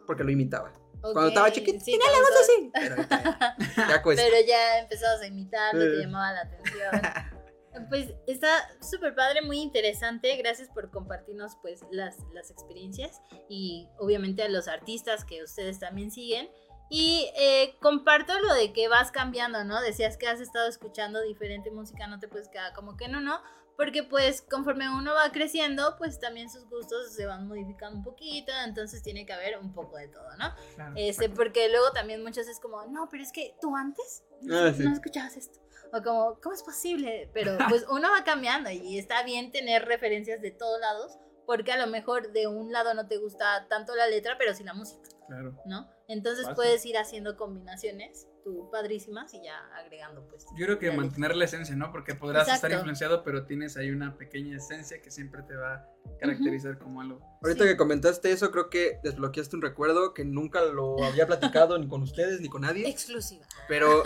[0.08, 0.74] porque lo imitaba.
[1.02, 2.72] Cuando estaba Ok, chiquito, sí, tenía la voz así.
[2.80, 3.56] Pero ahorita
[3.90, 4.24] ya, cuesta.
[4.24, 6.02] Pero ya empezabas a imitarlo, te Sí.
[6.02, 6.92] llamaba la atención.
[7.90, 8.50] Pues está
[8.82, 10.36] súper padre, muy interesante.
[10.36, 16.12] Gracias por compartirnos pues las, las experiencias y obviamente a los artistas que ustedes también
[16.12, 16.50] siguen.
[16.90, 19.82] Y eh, comparto lo de que vas cambiando, ¿no?
[19.82, 23.42] Decías que has estado escuchando diferente música, no te puedes quedar como que no, no.
[23.78, 28.52] Porque pues conforme uno va creciendo, pues también sus gustos se van modificando un poquito,
[28.66, 30.54] entonces tiene que haber un poco de todo, ¿no?
[30.76, 30.94] Claro.
[30.96, 34.74] Este, porque luego también muchas es como, no, pero es que tú antes no, Ah,
[34.76, 34.84] sí.
[34.84, 35.60] no escuchabas esto.
[35.94, 37.30] O como, ¿cómo es posible?
[37.34, 41.78] Pero pues uno va cambiando y está bien tener referencias de todos lados, porque a
[41.78, 45.02] lo mejor de un lado no te gusta tanto la letra, pero sí la música,
[45.28, 45.58] Claro.
[45.66, 45.90] ¿no?
[46.08, 46.56] Entonces Fácil.
[46.56, 50.46] puedes ir haciendo combinaciones, tú padrísimas, y ya agregando pues.
[50.58, 51.92] Yo creo que mantener la esencia, ¿no?
[51.92, 55.90] Porque podrás estar influenciado, pero tienes ahí una pequeña esencia que siempre te va a
[56.20, 57.20] caracterizar como algo.
[57.44, 57.70] Ahorita Sí.
[57.72, 62.02] que comentaste eso, creo que desbloqueaste un recuerdo que nunca lo había platicado ni con
[62.02, 62.88] ustedes ni con nadie.
[62.88, 63.46] Exclusiva.
[63.68, 64.04] Pero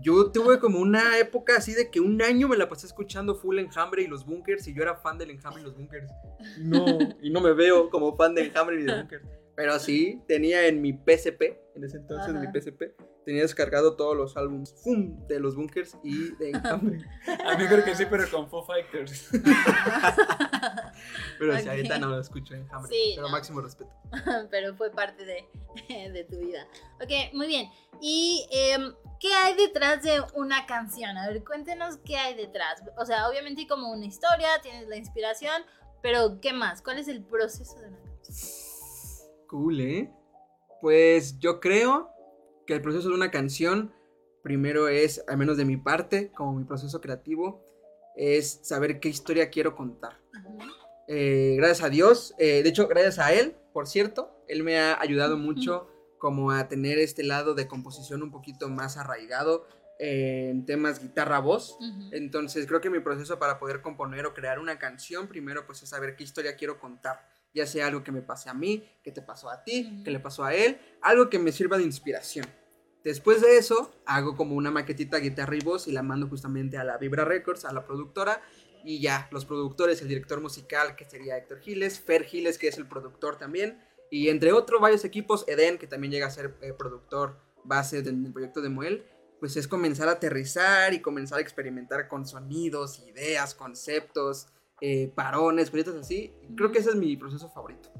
[0.00, 3.58] yo tuve como una época así de que un año me la pasé escuchando full
[3.58, 6.10] Enjambre y los Bunkers y yo era fan del Enjambre y los Bunkers.
[6.58, 9.26] No, y no me veo como fan del Enjambre ni de Bunkers.
[9.60, 11.42] Pero sí, tenía en mi PSP,
[11.76, 12.38] en ese entonces Ajá.
[12.40, 12.94] mi PSP,
[13.26, 15.26] tenía descargado todos los álbumes ¡fum!
[15.26, 16.98] de los Bunkers y de Enjambre.
[17.44, 19.28] A mí creo que sí, pero con Foo Fighters.
[21.38, 21.68] Pero sí, Ok.
[21.68, 22.90] ahorita no lo escucho Enjambre.
[22.92, 23.32] Sí, pero no.
[23.32, 23.90] máximo respeto.
[24.50, 25.46] pero fue parte de,
[26.10, 26.66] de tu vida.
[27.02, 27.70] Ok, muy bien.
[28.00, 31.16] ¿Y em, qué hay detrás de una canción?
[31.16, 32.82] A ver, cuéntenos qué hay detrás.
[32.98, 35.62] O sea, obviamente hay como una historia, tienes la inspiración,
[36.02, 36.82] pero ¿qué más?
[36.82, 38.69] ¿Cuál es el proceso de una canción?
[39.50, 40.12] Cool, ¿eh?
[40.80, 42.10] Pues yo creo
[42.68, 43.92] que el proceso de una canción,
[44.44, 47.60] primero es, al menos de mi parte, como mi proceso creativo,
[48.14, 50.20] es saber qué historia quiero contar.
[51.08, 55.00] Eh, gracias a Dios, eh, de hecho, gracias a él, por cierto, él me ha
[55.00, 59.66] ayudado mucho como a tener este lado de composición un poquito más arraigado
[59.98, 61.76] eh, en temas guitarra-voz.
[62.12, 65.88] Entonces creo que mi proceso para poder componer o crear una canción, primero pues es
[65.88, 67.39] saber qué historia quiero contar.
[67.52, 70.20] Ya sea algo que me pase a mí, que te pasó a ti, que le
[70.20, 72.46] pasó a él, algo que me sirva de inspiración.
[73.02, 76.84] Después de eso, hago como una maquetita guitarra y voz y la mando justamente a
[76.84, 78.42] la Vibra Records, a la productora.
[78.84, 82.76] Y ya, los productores, el director musical, que sería Héctor Giles, Fer Giles, que es
[82.76, 83.82] el productor también.
[84.10, 88.22] Y entre otros varios equipos, Eden, que también llega a ser eh, productor base del,
[88.22, 89.04] del proyecto de Moel,
[89.38, 94.48] pues es comenzar a aterrizar y comenzar a experimentar con sonidos, ideas, conceptos,
[94.80, 96.32] eh, parones, proyectos así.
[96.56, 97.90] Creo que ese es mi proceso favorito,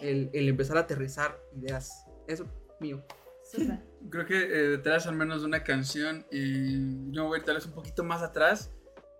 [0.00, 2.06] el, el empezar a aterrizar ideas.
[2.26, 2.46] Eso,
[2.80, 3.04] mío.
[4.10, 7.72] Creo que eh, detrás al menos de una canción, y yo voy tal vez un
[7.72, 8.70] poquito más atrás,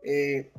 [0.02, 0.50] eh,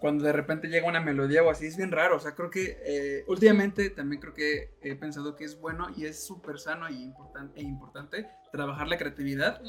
[0.00, 2.16] cuando de repente llega una melodía o así, es bien raro.
[2.16, 6.06] O sea, creo que eh, últimamente también creo que he pensado que es bueno y
[6.06, 9.60] es súper sano y importan- e importante trabajar la creatividad.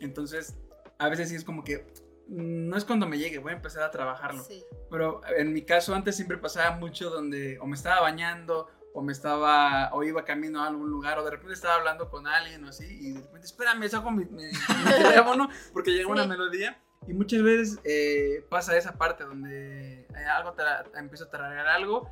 [0.00, 0.56] Entonces,
[0.98, 1.86] a veces sí es como que
[2.28, 4.42] no es cuando me llegue, voy a empezar a trabajarlo.
[4.44, 4.64] sí.
[4.90, 9.12] Pero en mi caso antes siempre pasaba mucho donde o me estaba bañando o me
[9.12, 12.68] estaba o iba camino a algún lugar o de repente estaba hablando con alguien o
[12.70, 14.50] así y de repente espérame saco mi, mi- mi
[15.02, 20.54] teléfono porque llega una melodía y muchas veces eh, pasa esa parte donde eh, algo
[20.96, 22.10] empiezo a tararear algo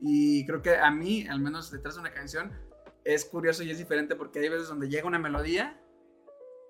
[0.00, 2.52] y creo que a mí al menos detrás de una canción
[3.04, 5.80] es curioso y es diferente porque hay veces donde llega una melodía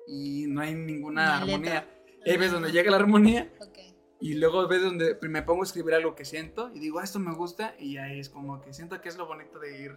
[0.06, 1.86] y no hay ninguna Ni armonía
[2.20, 2.32] letra.
[2.32, 3.78] hay veces donde llega la armonía Ok.
[4.20, 7.18] y luego ves donde me pongo a escribir algo que siento y digo, "Ah, esto
[7.18, 9.96] me gusta y ahí es como que siento que es lo bonito de ir,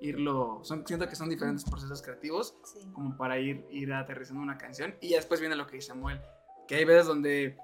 [0.00, 2.80] irlo, son, siento que son diferentes procesos creativos Sí.
[2.92, 6.20] como para ir, ir aterrizando una canción y ya después viene lo que dice Samuel,
[6.68, 7.56] que hay veces donde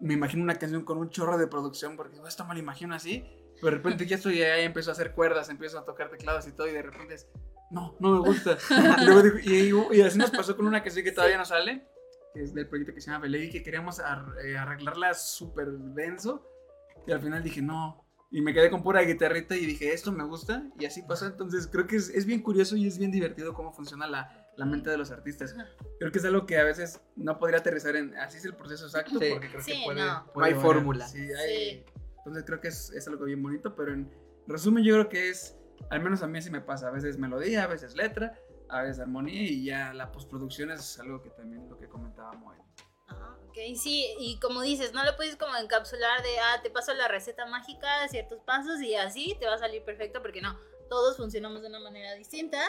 [0.00, 2.94] me imagino una canción con un chorro de producción porque digo, esto me lo imagino
[2.94, 3.24] así,
[3.60, 6.52] pero de repente ya estoy ahí, empiezo a hacer cuerdas, empiezo a tocar teclados y
[6.52, 7.26] todo y de repente es,
[7.70, 8.56] no, no me gusta.
[8.70, 11.84] y, luego digo- y- y así nos pasó con una canción que todavía no sale,
[12.34, 16.46] que es del proyecto que se llama Belay, que queríamos eh, arreglarla súper denso.
[17.06, 18.04] Y al final dije, no.
[18.30, 20.64] Y me quedé con pura guitarrita y dije, esto me gusta.
[20.78, 21.26] Y así pasó.
[21.26, 24.66] Entonces creo que es, es bien curioso y es bien divertido cómo funciona la, la
[24.66, 25.54] mente de los artistas.
[25.98, 28.84] Creo que es algo que a veces no podría aterrizar en así es el proceso
[28.84, 29.28] exacto, Sí.
[29.32, 30.00] porque creo Sí, que puede.
[30.04, 30.30] no.
[30.34, 31.06] puede hay fórmula.
[31.08, 31.86] Sí, hay-.
[32.18, 34.10] Entonces creo que es, es algo bien bonito, pero en
[34.46, 35.56] resumen yo creo que es,
[35.88, 38.38] al menos a mí sí me pasa, a veces melodía, a veces letra,
[38.68, 42.60] a veces armonía y ya la postproducción es algo que también lo que comentaba Moel.
[43.06, 46.92] Ajá, ok, sí, y como dices, no lo puedes como encapsular de, ah, te paso
[46.94, 50.58] la receta mágica de ciertos pasos y así te va a salir perfecto, porque no,
[50.88, 52.60] todos funcionamos de una manera distinta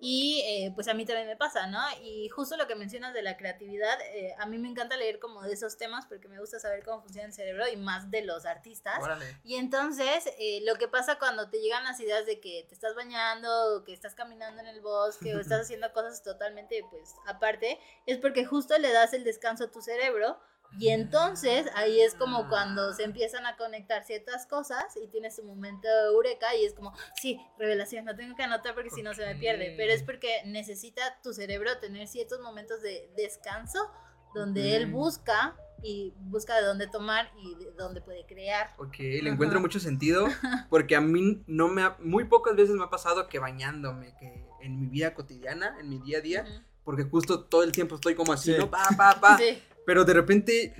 [0.00, 1.80] y eh, pues a mí también me pasa, ¿no?
[2.02, 5.42] Y justo lo que mencionas de la creatividad, eh, a mí me encanta leer como
[5.42, 8.46] de esos temas porque me gusta saber cómo funciona el cerebro y más de los
[8.46, 8.98] artistas.
[9.00, 9.24] Órale.
[9.44, 12.94] Y entonces, eh, lo que pasa cuando te llegan las ideas de que te estás
[12.94, 17.80] bañando, o que estás caminando en el bosque, o estás haciendo cosas totalmente, pues, aparte,
[18.06, 20.38] es porque justo le das el descanso a tu cerebro.
[20.76, 25.42] Y entonces ahí es como cuando se empiezan a conectar ciertas cosas y tienes tu
[25.44, 29.14] momento de eureka y es como, sí, revelación, lo tengo que anotar porque si no
[29.14, 29.74] se me pierde.
[29.76, 33.90] Pero es porque necesita tu cerebro tener ciertos momentos de descanso
[34.34, 38.74] donde él busca y busca de dónde tomar y de dónde puede crear.
[38.78, 39.28] Ok, le Ajá.
[39.30, 40.26] encuentro mucho sentido
[40.70, 44.44] porque a mí no me ha, muy pocas veces me ha pasado que bañándome, que
[44.60, 48.14] en mi vida cotidiana, en mi día a día, porque justo todo el tiempo estoy
[48.14, 48.58] como así, Sí.
[48.58, 48.68] ¿no?
[48.70, 49.38] Pa, pa, pa.
[49.38, 49.62] Sí.
[49.88, 50.74] Pero de repente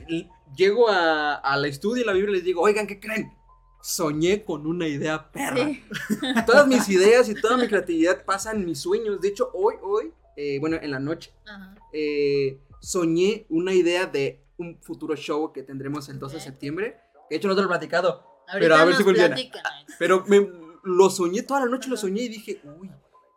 [0.55, 3.33] llego a, a la estudio de la Biblia y les digo, oigan, ¿qué creen?
[3.83, 5.65] Soñé con una idea perra.
[5.65, 5.83] Sí.
[6.47, 9.19] Todas mis ideas y toda mi creatividad pasan en mis sueños.
[9.23, 11.75] De hecho, hoy, hoy, eh, bueno, en la noche, Ajá.
[11.95, 16.45] eh, soñé una idea de un futuro show que tendremos el 12 de Ok.
[16.45, 17.01] septiembre.
[17.31, 18.27] De hecho, no te lo he platicado.
[18.47, 19.37] Ahorita Pero a ver si funciona.
[19.99, 20.47] Pero me,
[20.85, 22.91] lo soñé toda la noche, lo soñé y dije, uy,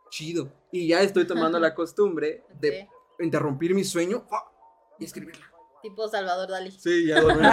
[0.09, 0.51] chido.
[0.69, 3.21] Y ya estoy tomando la costumbre de Ok.
[3.23, 4.51] interrumpir mi sueño ¡fua!
[4.99, 5.50] y escribirla.
[5.81, 6.71] Tipo Salvador Dalí.
[6.71, 7.47] Sí, ya dormí.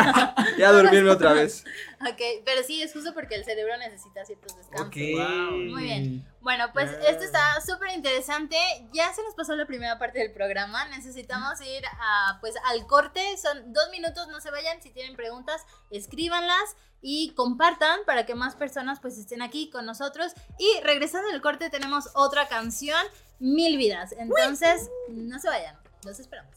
[0.59, 1.65] ya dormirme otra vez.
[2.01, 4.95] Ok, pero sí, es justo porque el cerebro necesita ciertos descansos.
[4.95, 6.27] Muy bien.
[6.41, 8.57] Bueno, pues esto está súper interesante.
[8.93, 10.87] Ya se nos pasó la primera parte del programa.
[10.89, 13.21] Necesitamos ir a, pues, al corte.
[13.37, 14.81] Son dos minutos, no se vayan.
[14.81, 20.33] Si tienen preguntas, escríbanlas y compartan para que más personas pues estén aquí con nosotros.
[20.59, 23.01] Y regresando del corte tenemos otra canción,
[23.39, 24.15] Mil Vidas.
[24.19, 25.77] Entonces, no se vayan.
[26.05, 26.55] Los esperamos.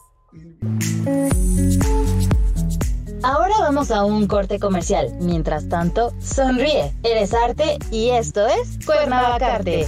[3.24, 5.14] Ahora vamos a un corte comercial.
[5.20, 6.92] Mientras tanto, sonríe.
[7.04, 9.88] Eres arte y esto es Cuernavacarte.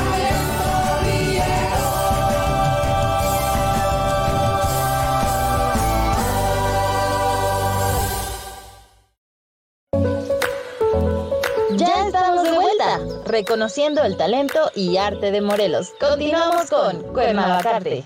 [13.31, 15.93] Reconociendo el talento y arte de Morelos.
[15.99, 18.05] Continuamos con Cuernavacarte.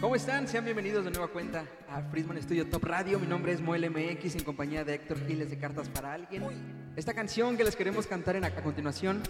[0.00, 0.48] ¿Cómo están?
[0.48, 3.20] Sean bienvenidos de nueva cuenta a Friedman Studio Top Radio.
[3.20, 6.42] Mi nombre es Moel MX en compañía de Héctor Giles de Cartas para Alguien.
[6.96, 9.22] Esta canción que les queremos cantar en, a continuación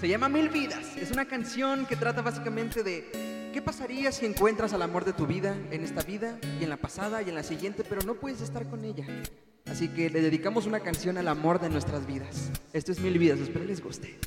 [0.00, 0.96] se llama Mil Vidas.
[0.96, 5.26] Es una canción que trata básicamente de qué pasaría si encuentras al amor de tu
[5.26, 8.40] vida en esta vida y en la pasada y en la siguiente, pero no puedes
[8.40, 9.06] estar con ella.
[9.66, 12.50] Así que le dedicamos una canción al amor de nuestras vidas.
[12.72, 14.18] Esto es Mil Vidas, espero les guste.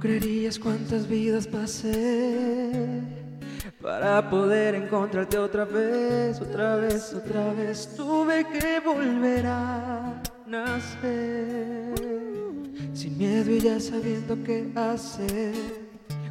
[0.00, 3.02] creerías cuántas vidas pasé
[3.80, 7.88] para poder encontrarte otra vez, otra vez, otra vez.
[7.96, 11.94] Tuve que volver a nacer
[12.92, 15.54] sin miedo y ya sabiendo qué hacer.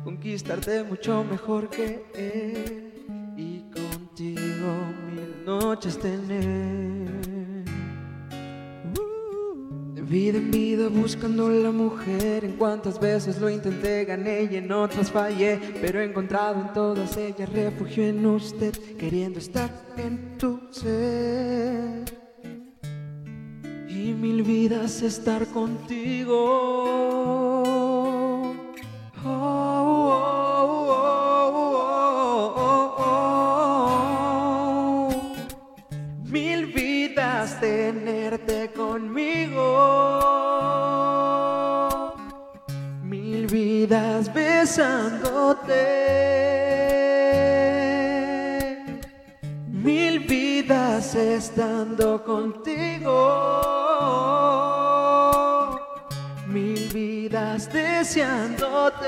[0.04, 4.74] Conquistarte mucho mejor que él y contigo
[5.12, 6.99] mil noches tener.
[10.10, 15.12] Vida en vida buscando la mujer, en cuantas veces lo intenté, gané y en otras
[15.12, 22.06] fallé, pero he encontrado en todas ellas refugio en usted, queriendo estar en tu ser.
[23.88, 26.36] Y mil vidas estar contigo.
[29.24, 29.79] Oh,
[49.68, 53.16] Mil vidas estando contigo.
[56.48, 59.08] Mil vidas deseándote.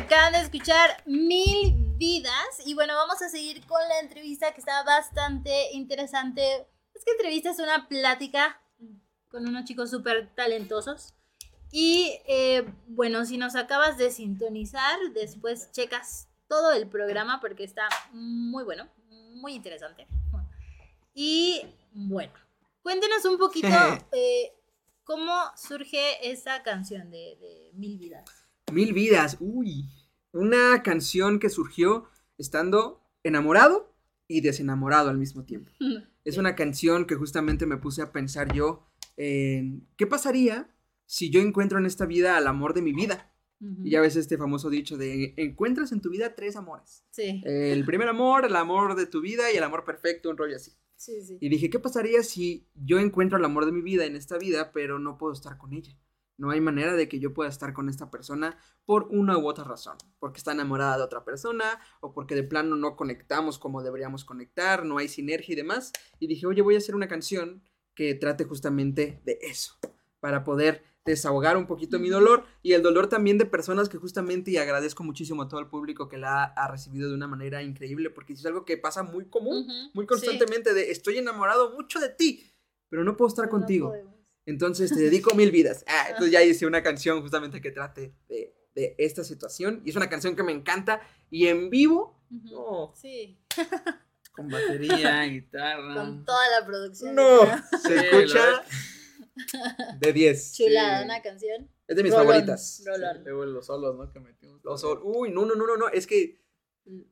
[0.00, 2.32] Acaban de escuchar Mil Vidas
[2.64, 6.66] y bueno, vamos a seguir con la entrevista que está bastante interesante.
[6.94, 8.62] Es que entrevista es una plática
[9.28, 11.14] con unos chicos súper talentosos.
[11.70, 17.86] Y eh, bueno, si nos acabas de sintonizar, después checas todo el programa porque está
[18.10, 18.88] muy bueno,
[19.34, 20.06] muy interesante.
[21.12, 22.32] Y bueno,
[22.82, 23.68] cuéntenos un poquito
[24.12, 24.54] eh,
[25.04, 28.39] cómo surge esa canción de, de Mil Vidas.
[28.72, 29.88] Mil vidas, uy.
[30.32, 32.08] Una canción que surgió
[32.38, 33.92] estando enamorado
[34.28, 35.70] y desenamorado al mismo tiempo.
[36.22, 40.68] Es una canción que justamente me puse a pensar yo en qué pasaría
[41.06, 43.32] si yo encuentro en esta vida al amor de mi vida.
[43.82, 47.04] Y ya ves este famoso dicho de encuentras en tu vida tres amores.
[47.10, 50.56] Sí, El primer amor, el amor de tu vida y el amor perfecto, un rollo
[50.56, 50.72] así.
[50.96, 51.38] sí, sí.
[51.40, 54.72] Y dije, ¿qué pasaría si yo encuentro el amor de mi vida en esta vida,
[54.72, 55.94] pero no puedo estar con ella?
[56.40, 59.64] No hay manera de que yo pueda estar con esta persona por una u otra
[59.64, 59.98] razón.
[60.18, 64.86] Porque está enamorada de otra persona o porque de plano no conectamos como deberíamos conectar,
[64.86, 65.92] no hay sinergia y demás.
[66.18, 67.62] Y dije, oye, voy a hacer una canción
[67.94, 69.74] que trate justamente de eso.
[70.18, 74.50] Para poder desahogar un poquito mi dolor y el dolor también de personas que justamente,
[74.50, 77.62] y agradezco muchísimo a todo el público que la ha, ha recibido de una manera
[77.62, 80.06] increíble, porque es algo que pasa muy común, muy sí.
[80.06, 82.50] constantemente de estoy enamorado mucho de ti,
[82.88, 83.92] pero no puedo estar No contigo.
[84.50, 85.84] Entonces te dedico mil vidas.
[85.86, 89.82] Ah, entonces ya hice una canción justamente que trate de, de esta situación.
[89.84, 91.00] Y es una canción que me encanta.
[91.30, 92.92] Y en vivo, no.
[92.96, 93.40] Sí,
[94.32, 95.94] Con batería, guitarra.
[95.94, 97.14] con toda la producción.
[97.14, 97.40] No,
[97.82, 98.62] se Sí, escucha
[99.98, 100.56] de 10.
[100.56, 101.04] Chulada, Sí.
[101.04, 101.70] una canción.
[101.86, 102.82] Es de mis Rolón, favoritas.
[102.86, 103.24] rolón.
[103.24, 104.12] Luego los solos, ¿no?
[104.12, 104.60] Que metimos.
[104.62, 105.88] Los sol- Uy, no, no, no, no, no.
[105.88, 106.40] Es que.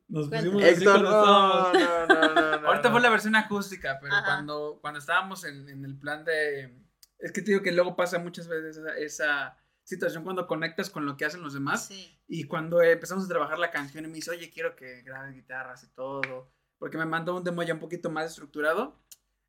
[0.07, 1.73] Nos pusimos así Héctor, con los no, solos.
[1.73, 2.91] no, no, no, no, Ahorita no.
[2.91, 6.75] fue la versión acústica, pero cuando, cuando estábamos en, en el plan de...
[7.19, 11.05] Es que te digo que luego pasa muchas veces esa, esa situación cuando conectas con
[11.05, 12.17] lo que hacen los demás Sí.
[12.27, 15.83] y cuando empezamos a trabajar la canción y me dice, oye, quiero que grabes guitarras
[15.83, 18.99] y todo, porque me mandó un demo ya un poquito más estructurado.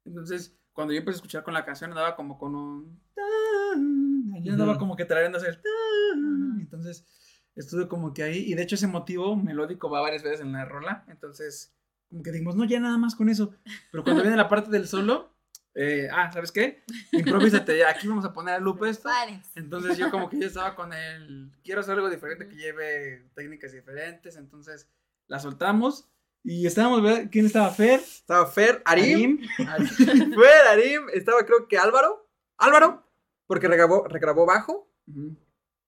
[0.04, 3.00] Entonces, cuando yo empecé a escuchar con la canción, andaba como con un...
[3.14, 5.60] tan, Yo andaba como que tarareando hacer...
[5.62, 6.60] tan, Ujú.
[6.60, 7.06] Entonces,
[7.54, 10.64] estuve como que ahí, y de hecho ese motivo melódico va varias veces en la
[10.64, 11.74] rola, entonces,
[12.08, 13.52] como que dijimos, no, ya nada más con eso.
[13.92, 15.34] Pero cuando viene la parte del solo,
[15.74, 16.82] eh, ah, ¿sabes qué?
[17.12, 19.08] Improvísate, ya, aquí vamos a poner al loop esto.
[19.56, 23.72] Entonces yo como que ya estaba con el, quiero hacer algo diferente que lleve técnicas
[23.72, 24.88] diferentes, entonces
[25.28, 26.08] la soltamos
[26.42, 27.28] y estábamos, ¿verdad?
[27.30, 27.70] ¿quién estaba?
[27.70, 29.40] Fer, Estaba Fer, Arim.
[29.68, 29.86] Arim.
[29.98, 31.02] Fer, Arim.
[31.12, 32.28] Estaba creo que Álvaro.
[32.56, 33.06] Álvaro.
[33.46, 34.90] Porque regrabó, regrabó bajo.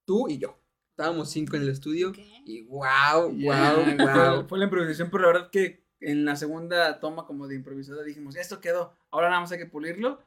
[0.05, 0.59] Tú y yo.
[0.91, 2.11] Estábamos cinco en el estudio.
[2.11, 2.18] Ok.
[2.45, 4.47] Y wow, wow, fue- wow.
[4.49, 8.36] Fue la improvisación, pero la verdad que en la segunda toma como de improvisada dijimos,
[8.36, 10.20] esto quedó, ahora nada más hay que pulirlo.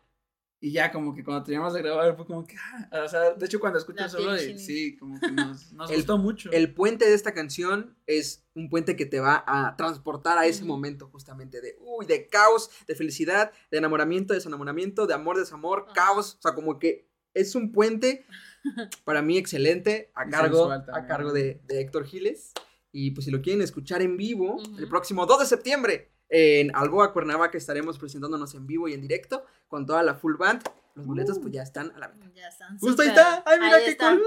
[0.62, 3.46] Y ya como que cuando terminamos de grabar fue como que, ah, o sea, de
[3.46, 6.50] hecho cuando escucho La el solo, de- sí, como que nos, nos El- gustó mucho.
[6.52, 10.64] El puente de esta canción es un puente que te va a transportar a ese
[10.64, 15.94] momento justamente de, uy, de caos, de felicidad, de enamoramiento, desenamoramiento, de amor, desamor, Ajá.
[15.94, 16.36] caos.
[16.40, 18.26] O sea, como que es un puente
[19.04, 22.54] para mí excelente a cargo, a cargo de, de Héctor Giles.
[22.98, 24.78] Y pues si lo quieren escuchar en vivo, Ujú.
[24.80, 29.44] el próximo 2 de septiembre en Alboa, Cuernavaca, estaremos presentándonos en vivo y en directo
[29.68, 30.64] con toda la full band.
[30.96, 32.32] Los boletos pues ya están a la venta.
[32.34, 32.80] Ya están.
[32.80, 33.44] Justo ahí está.
[33.46, 34.24] Ay, mira qué cool.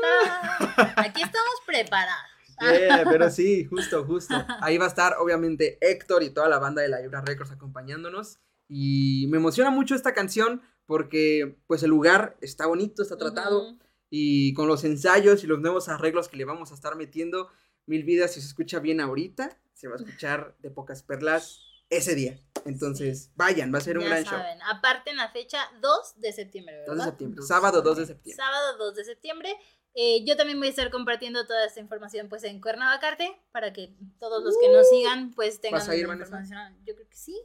[0.97, 2.27] Aquí estamos preparados.
[2.61, 4.35] Yeah, pero sí, justo, justo.
[4.61, 8.39] Ahí va a estar, obviamente, Héctor y toda la banda de la Ibra Records acompañándonos.
[8.69, 13.63] Y me emociona mucho esta canción porque, pues, el lugar está bonito, está tratado.
[13.71, 13.79] Ujú.
[14.11, 17.49] Y con los ensayos y los nuevos arreglos que le vamos a estar metiendo,
[17.89, 22.15] Mil Vidas, si se escucha bien ahorita, se va a escuchar de pocas perlas ese
[22.15, 22.39] día.
[22.67, 24.39] Entonces, vayan, va a ser un ya gran show.
[24.39, 26.95] saben, aparte en la fecha 2 de septiembre, ¿verdad?
[26.95, 28.35] 2 de septiembre, 2 de sábado 2 de septiembre.
[28.35, 28.45] septiembre.
[28.45, 29.57] Sábado 2 de septiembre.
[30.01, 33.93] Eh, yo también voy a estar compartiendo toda esta información pues en Cuernavacarte para que
[34.21, 36.27] todos los que nos sigan pues tengan ¿Vas a ir, Vanessa?
[36.41, 36.79] información.
[36.85, 37.37] Yo creo que sí.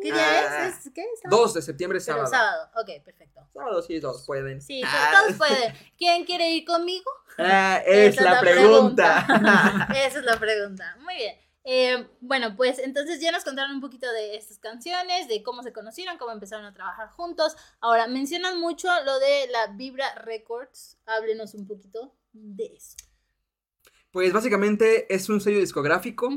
[0.00, 0.86] ¿Qué día Ah, es?
[0.86, 1.04] ¿Es qué?
[1.20, 1.42] ¿Sábado?
[1.42, 2.30] 2 de septiembre, Pero sábado.
[2.30, 2.70] sábado.
[2.80, 3.40] Ok, perfecto.
[3.52, 4.62] Sábado sí, todos pueden.
[4.62, 5.10] Sí, Ah.
[5.24, 5.74] todos pueden.
[5.96, 7.10] ¿Quién quiere ir conmigo?
[7.40, 9.26] Ah, es Esa la pregunta.
[10.06, 10.96] Esa es la pregunta.
[11.00, 11.36] Muy bien.
[11.70, 15.70] Eh, bueno, pues entonces ya nos contaron un poquito de estas canciones, de cómo se
[15.70, 17.56] conocieron, cómo empezaron a trabajar juntos.
[17.80, 20.96] Ahora, mencionan mucho lo de la Vibra Records.
[21.04, 22.96] Háblenos un poquito de eso.
[24.10, 26.30] Pues básicamente es un sello discográfico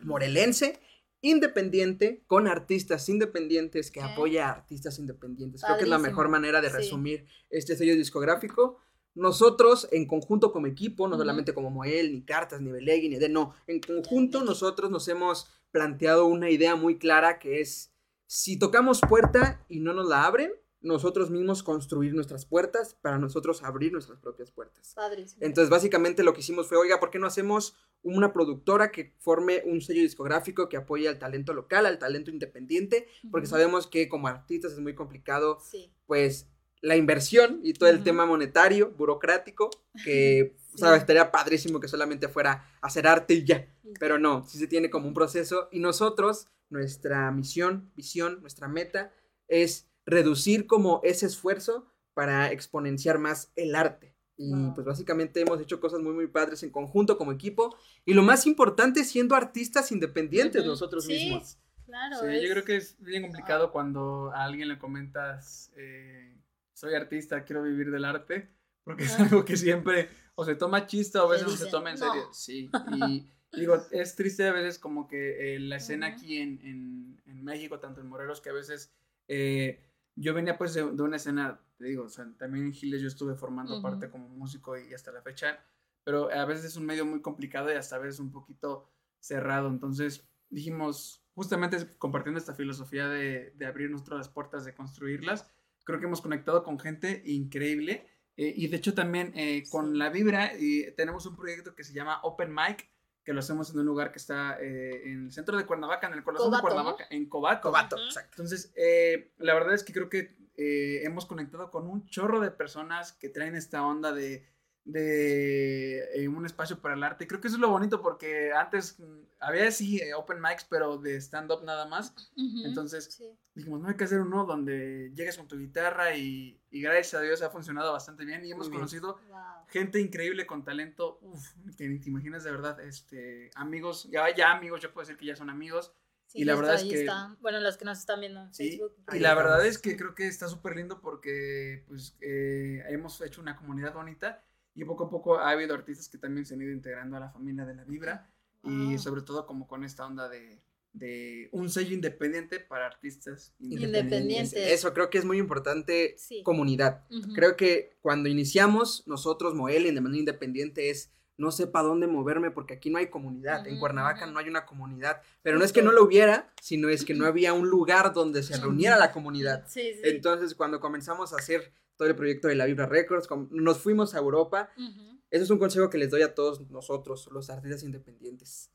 [0.00, 0.80] morelense,
[1.20, 5.62] independiente, con artistas independientes, que apoya a artistas independientes.
[5.62, 6.76] Creo que es la mejor manera de Sí.
[6.76, 8.78] resumir este sello discográfico.
[9.14, 13.28] Nosotros, en conjunto como equipo, no solamente como Moel, ni Cartas, ni Belegui, ni de
[13.28, 17.92] no, en conjunto nosotros nos hemos planteado una idea muy clara que es,
[18.26, 23.62] si tocamos puerta y no nos la abren, nosotros mismos construir nuestras puertas para nosotros
[23.62, 24.94] abrir nuestras propias puertas.
[24.94, 25.38] Padrísimo.
[25.44, 29.62] Entonces, básicamente lo que hicimos fue, oiga, ¿por qué no hacemos una productora que forme
[29.64, 33.06] un sello discográfico que apoye al talento local, al talento independiente?
[33.30, 35.92] Porque sabemos que como artistas es muy complicado, Sí.
[36.06, 36.48] pues,
[36.82, 39.70] la inversión y todo el tema monetario, burocrático,
[40.04, 40.78] que, Sí.
[40.78, 41.00] ¿sabes?
[41.00, 43.66] Estaría padrísimo que solamente fuera hacer arte y ya.
[44.00, 49.12] Pero no, sí se tiene como un proceso y nosotros, nuestra misión, visión, nuestra meta
[49.48, 54.14] es reducir como ese esfuerzo para exponenciar más el arte.
[54.36, 54.74] Y Wow.
[54.74, 58.46] pues básicamente hemos hecho cosas muy muy padres en conjunto como equipo y lo más
[58.46, 60.70] importante siendo artistas independientes Ujú.
[60.70, 61.58] nosotros Sí, mismos.
[61.86, 62.16] Claro.
[62.20, 66.38] Sí, es- yo creo que es bien complicado cuando a alguien le comentas, eh,
[66.82, 68.50] soy artista, quiero vivir del arte,
[68.82, 71.90] porque es algo que siempre o se toma chiste o a veces no se toma
[71.92, 72.22] en serio.
[72.26, 72.34] "No".
[72.34, 77.22] Sí, y digo, es triste a veces como que eh, la escena aquí en, en-
[77.26, 78.92] en México, tanto en Morelos, que a veces
[79.28, 79.80] eh,
[80.16, 83.06] yo venía pues de, de una escena, te digo, o sea, también en Giles yo
[83.06, 85.64] estuve formando parte como músico y hasta la fecha,
[86.02, 89.68] pero a veces es un medio muy complicado y hasta a veces un poquito cerrado,
[89.68, 95.46] entonces dijimos, justamente compartiendo esta filosofía de, de abrir nuestras puertas, de construirlas,
[95.84, 98.06] creo que hemos conectado con gente increíble.
[98.36, 101.92] eh, y de hecho también eh, con la Vibra y tenemos un proyecto que se
[101.92, 102.88] llama Open Mic,
[103.24, 106.14] que lo hacemos en un lugar que está eh, en el centro de Cuernavaca, en
[106.14, 106.74] el corazón Cobato, de ¿no?
[106.76, 107.68] Cuernavaca, en Cobato.
[107.68, 108.30] Cobato, exacto.
[108.32, 112.50] Entonces, eh, la verdad es que creo que eh, hemos conectado con un chorro de
[112.50, 114.44] personas que traen esta onda de,
[114.84, 117.26] de eh, un espacio para el arte.
[117.26, 120.98] Creo que eso es lo bonito porque antes mm, había sí eh, open mics, pero
[120.98, 122.14] de stand-up nada más.
[122.36, 123.24] Ujú, Entonces sí.
[123.54, 127.20] dijimos, no hay que hacer uno donde llegues con tu guitarra y, y gracias a
[127.20, 128.80] Dios ha funcionado bastante bien y hemos bien.
[128.80, 129.66] conocido Wow.
[129.68, 134.52] gente increíble con talento, uf, que ni te imaginas de verdad, este, amigos, ya, ya
[134.52, 135.94] amigos, yo puedo decir que ya son amigos.
[136.26, 137.36] Sí, Y la verdad está, es que- está.
[137.40, 138.94] Bueno, los que nos están viendo en Sí, Facebook.
[139.12, 139.36] y la estamos.
[139.44, 143.92] verdad es que creo que está súper lindo porque pues eh, hemos hecho una comunidad
[143.92, 144.42] bonita
[144.74, 147.30] y poco a poco ha habido artistas que también se han ido integrando a la
[147.30, 148.30] familia de la Vibra
[148.64, 148.98] y Wow.
[148.98, 150.62] sobre todo como con esta onda de,
[150.92, 154.52] de un sello independiente para artistas Independientes.
[154.54, 156.42] Eso creo que es muy importante, Sí.
[156.42, 157.04] comunidad.
[157.34, 162.50] Creo que cuando iniciamos, nosotros, Moel, de manera independiente, es no sé para dónde moverme
[162.50, 163.66] porque aquí no hay comunidad.
[163.66, 165.22] En Cuernavaca no hay una comunidad.
[165.42, 168.42] Pero no es que no lo hubiera, sino es que no había un lugar donde
[168.42, 169.64] se reuniera la comunidad.
[169.66, 170.00] Sí, sí.
[170.04, 174.18] Entonces, cuando comenzamos a hacer todo el proyecto de la Vibra Records, nos fuimos a
[174.18, 174.70] Europa.
[174.76, 175.20] Ujú.
[175.30, 178.70] Eso es un consejo que les doy a todos nosotros, los artistas independientes.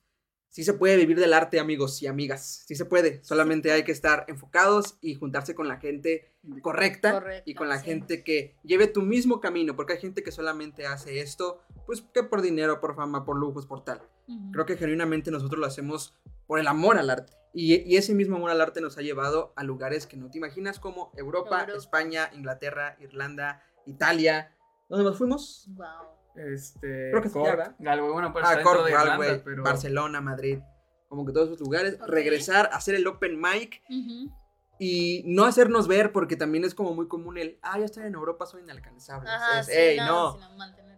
[0.49, 2.63] Sí se puede vivir del arte, amigos y amigas.
[2.65, 3.23] Sí se puede.
[3.23, 7.77] Solamente hay que estar enfocados y juntarse con la gente correcta, Correcta, y con la
[7.79, 7.85] sí.
[7.85, 12.21] gente que lleve tu mismo camino, porque hay gente que solamente hace esto, pues que
[12.21, 14.01] por dinero, por fama, por lujos, por tal.
[14.51, 16.13] Creo que genuinamente nosotros lo hacemos
[16.45, 17.33] por el amor al arte.
[17.53, 20.37] Y, y ese mismo amor al arte nos ha llevado a lugares que no te
[20.37, 21.77] imaginas como Europa, Europa.
[21.79, 24.53] España, Inglaterra, Irlanda, Italia.
[24.89, 25.65] ¿Dónde nos fuimos?
[25.69, 25.85] Wow.
[26.35, 27.75] Este, Creo que Cork, ¿verdad?
[27.79, 30.59] Galway, bueno, pues ah, Cork, de Irlanda, Galway, pero Barcelona, Madrid.
[31.07, 31.97] Como que todos esos lugares.
[32.05, 34.29] Regresar, hacer el open mic Ujú.
[34.77, 38.13] y no hacernos ver porque también es como muy común el, ah, ya estoy en
[38.13, 39.29] Europa, soy inalcanzable.
[39.29, 40.47] Ajá, Es, sí, "Ey, no, no.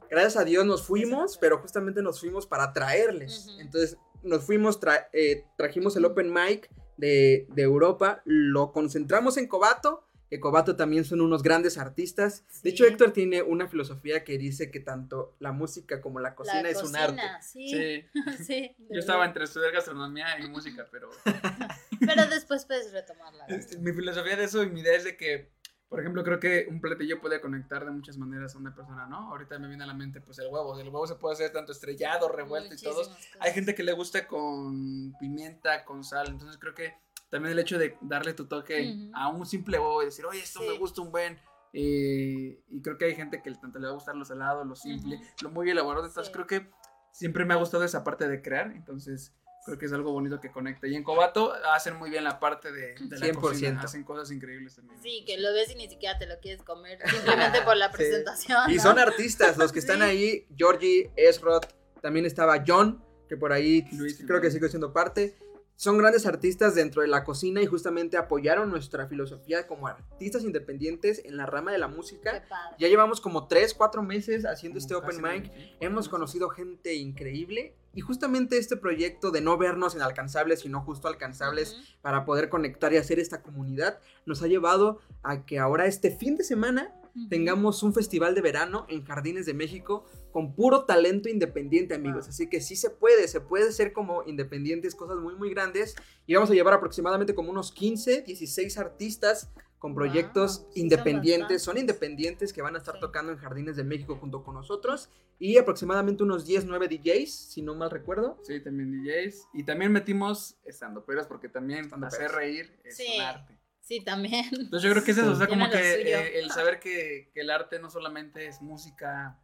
[0.10, 3.48] Gracias a Dios nos fuimos, pero justamente nos fuimos para traerles.
[3.60, 9.48] Entonces nos fuimos, tra- eh, trajimos el open mic de, de Europa, lo concentramos en
[9.48, 12.44] Cobato, que Cobato también son unos grandes artistas.
[12.62, 12.86] De hecho.
[12.86, 16.84] Héctor tiene una filosofía que dice que tanto la música como la cocina La es
[16.84, 17.22] un arte.
[17.42, 17.70] Sí.
[17.70, 18.06] sí,
[18.46, 21.10] sí, yo estaba entre estudiar gastronomía y música, pero
[22.00, 23.46] Pero después puedes retomarla.
[23.48, 23.56] ¿no?
[23.56, 25.52] Este, mi filosofía de eso y mi idea es de que,
[25.90, 29.32] por ejemplo, creo que un platillo puede conectar de muchas maneras a una persona, ¿no?
[29.32, 30.80] Ahorita me viene a la mente, pues, el huevo.
[30.80, 32.98] El huevo se puede hacer tanto estrellado, revuelto y todo.
[33.00, 33.38] Muchísimas cosas.
[33.42, 36.28] Hay gente que le gusta con pimienta, con sal.
[36.30, 36.94] Entonces creo que
[37.32, 40.60] también el hecho de darle tu toque a un simple huevo y decir, oye, esto
[40.60, 40.68] Sí.
[40.68, 41.40] me gusta un buen.
[41.72, 44.76] eh, y creo que hay gente que tanto le va a gustar lo salado, lo
[44.76, 46.06] simple, lo muy elaborado.
[46.08, 46.34] Entonces Sí.
[46.34, 46.72] creo que
[47.12, 48.72] siempre me ha gustado esa parte de crear.
[48.76, 49.34] Entonces
[49.66, 50.88] creo que es algo bonito que conecta.
[50.88, 53.40] Y en Cobato hacen muy bien la parte de, de la 100%.
[53.40, 53.82] cocina.
[53.82, 55.00] Hacen cosas increíbles también.
[55.02, 57.94] Sí, que lo ves y ni siquiera te lo quieres comer simplemente por la Sí.
[57.98, 58.70] presentación.
[58.72, 58.82] Y ¿no?
[58.84, 60.04] son artistas, los que están Sí.
[60.04, 61.64] ahí, Georgie, Esrod,
[62.02, 64.42] también estaba John, que por ahí Luis creo también.
[64.42, 65.36] que sigue siendo parte.
[65.80, 71.22] Son grandes artistas dentro de la cocina y justamente apoyaron nuestra filosofía como artistas independientes
[71.24, 72.44] en la rama de la música.
[72.78, 75.78] Ya llevamos como 3, 4 meses haciendo Como este open mic.
[75.80, 81.78] Hemos conocido gente increíble y justamente este proyecto de no vernos inalcanzables, sino justo alcanzables
[82.02, 86.36] para poder conectar y hacer esta comunidad, nos ha llevado a que ahora este fin
[86.36, 86.94] de semana
[87.30, 92.26] Tengamos un festival de verano en Jardines de México con puro talento independiente, amigos.
[92.26, 92.30] Wow.
[92.30, 95.96] Así que sí se puede, se puede ser como independientes, cosas muy, muy grandes.
[96.28, 99.50] Y vamos a llevar aproximadamente como unos 15, 16 artistas
[99.80, 101.62] con Wow, proyectos sí son independientes.
[101.64, 101.82] Son, bastantes.
[101.82, 103.00] independientes que van a estar Sí.
[103.02, 105.10] tocando en Jardines de México junto con nosotros.
[105.40, 108.38] Y aproximadamente unos 10, 9 DJs, si no mal recuerdo.
[108.44, 109.48] Sí, también DJs.
[109.54, 113.06] Y también metimos estando peras porque también hacer reír es Sí.
[113.16, 113.59] un arte.
[113.90, 114.46] Sí, también.
[114.52, 115.78] Entonces yo creo que es eso, o sea, como que
[116.14, 119.40] eh, el saber que, que el arte no solamente es música,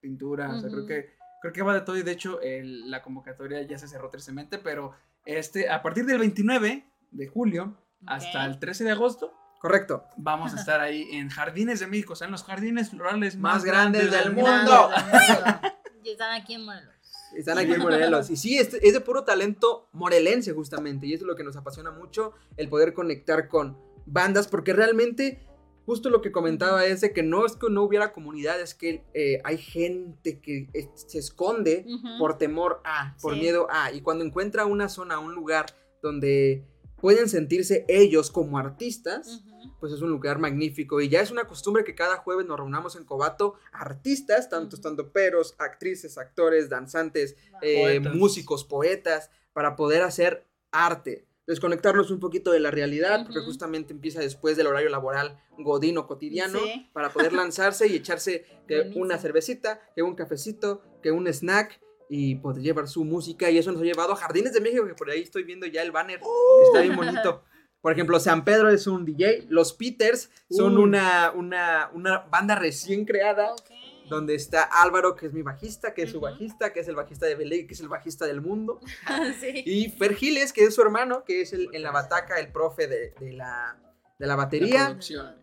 [0.00, 1.10] pintura, o sea, creo que
[1.42, 4.56] creo que va de todo y de hecho el- la convocatoria ya se cerró tristemente,
[4.58, 4.94] pero
[5.26, 7.76] este a partir del 29 de julio
[8.06, 10.04] hasta el 13 de agosto Correcto.
[10.16, 13.56] vamos a estar ahí en Jardines de México, o sea, en los jardines florales Más
[13.56, 14.88] más, grandes del Grandes mundo.
[14.88, 15.60] del mundo.
[16.02, 16.94] Y están aquí en Morelos.
[17.36, 18.30] Están aquí en Morelos.
[18.30, 21.06] Y sí, este- es de puro talento morelense justamente.
[21.06, 23.76] Y eso es lo que nos apasiona mucho, el poder conectar con
[24.06, 25.40] bandas, porque realmente,
[25.86, 29.04] justo lo que comentaba es de que no es que no hubiera comunidad, es que
[29.14, 31.86] eh, hay gente que se esconde
[32.18, 33.40] por temor a, por Sí.
[33.40, 33.92] miedo a.
[33.92, 35.66] Y cuando encuentra una zona, un lugar
[36.02, 36.64] donde
[37.00, 39.42] pueden sentirse ellos como artistas,
[39.80, 42.94] pues es un lugar magnífico y ya es una costumbre que cada jueves nos reunamos
[42.96, 44.76] en Cobato, artistas, tanto Ujú.
[44.76, 47.58] estando peros, actrices, actores, danzantes, Wow.
[47.62, 48.14] eh, Poetas.
[48.14, 54.20] músicos, poetas, para poder hacer arte, desconectarlos un poquito de la realidad, porque justamente empieza
[54.20, 56.88] después del horario laboral godino cotidiano, Sí.
[56.92, 62.36] para poder lanzarse y echarse que una cervecita, que un cafecito, que un snack y
[62.36, 65.10] poder llevar su música y eso nos ha llevado a Jardines de México, que por
[65.10, 67.42] ahí estoy viendo ya el banner, que está bien bonito.
[67.80, 69.46] Por ejemplo, San Pedro es un DJ.
[69.48, 73.52] Los Peters son una, una, una banda recién creada.
[73.52, 73.69] Ok.
[74.10, 77.26] Donde está Álvaro, que es mi bajista, que es su bajista, que es el bajista
[77.26, 78.80] de Belé, que es el bajista del mundo.
[79.40, 79.62] sí.
[79.64, 82.86] Y Fer Giles, que es su hermano, que es el, en la bataca, el profe
[82.88, 83.78] de, de la,
[84.18, 84.86] de la La batería.
[84.88, 85.36] producción.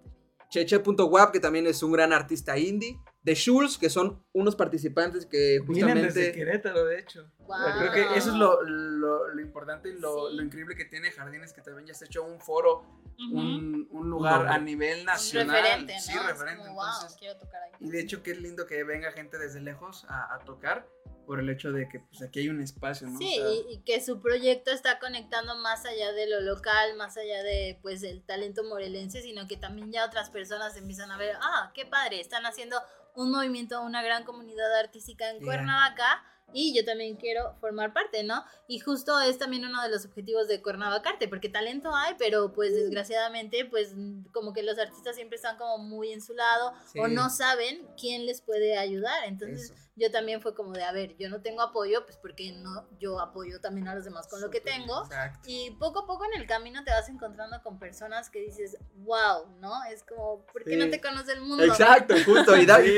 [0.49, 2.97] Cheche.wap, que también es un gran artista indie.
[3.28, 6.32] The Schulz, que son unos participantes que Vienen desde justamente...
[6.32, 7.30] Querétaro, de hecho.
[7.39, 7.57] Wow.
[7.78, 10.38] Creo que eso es lo, lo, lo importante y lo, Sí.
[10.38, 12.84] lo increíble que tiene Jardines, que también ya se ha hecho un foro,
[13.19, 13.38] Ujú.
[13.38, 15.57] un, un lugar a nivel Un nacional.
[15.61, 15.99] referente, ¿no?
[15.99, 16.57] Sí, referente.
[16.63, 17.71] como, wow, entonces, quiero tocar ahí.
[17.82, 20.88] y de hecho, qué lindo que venga gente desde lejos a, a tocar
[21.28, 23.19] por el hecho de que pues, aquí hay un espacio, ¿no?
[23.19, 26.95] Sí, O sea, y, y que su proyecto está conectando más allá de lo local,
[26.95, 31.17] más allá de pues el talento morelense, sino que también ya otras personas empiezan a
[31.17, 32.82] ver, ah, qué padre, están haciendo
[33.13, 35.45] un movimiento, una gran comunidad artística en Yeah.
[35.45, 36.23] Cuernavaca
[36.53, 38.43] y yo también quiero formar parte, ¿no?
[38.67, 42.73] Y justo es también uno de los objetivos de Cuernavacarte, porque talento hay, pero pues
[42.73, 43.93] desgraciadamente pues
[44.31, 46.99] como que los artistas siempre están como muy en su lado Sí.
[46.99, 49.73] o no saben quién les puede ayudar, entonces Eso.
[49.97, 53.19] yo también fue como de, a ver, yo no tengo apoyo, pues porque no, yo
[53.19, 55.03] apoyo también a los demás con lo que tengo.
[55.03, 55.39] Exacto.
[55.47, 59.47] Y poco a poco en el camino te vas encontrando con personas que dices, wow,
[59.59, 59.83] ¿no?
[59.91, 60.75] Es como, ¿por qué Sí.
[60.77, 61.63] no te conoce el mundo?
[61.65, 62.55] Exacto, justo.
[62.57, 62.89] Y da, Sí.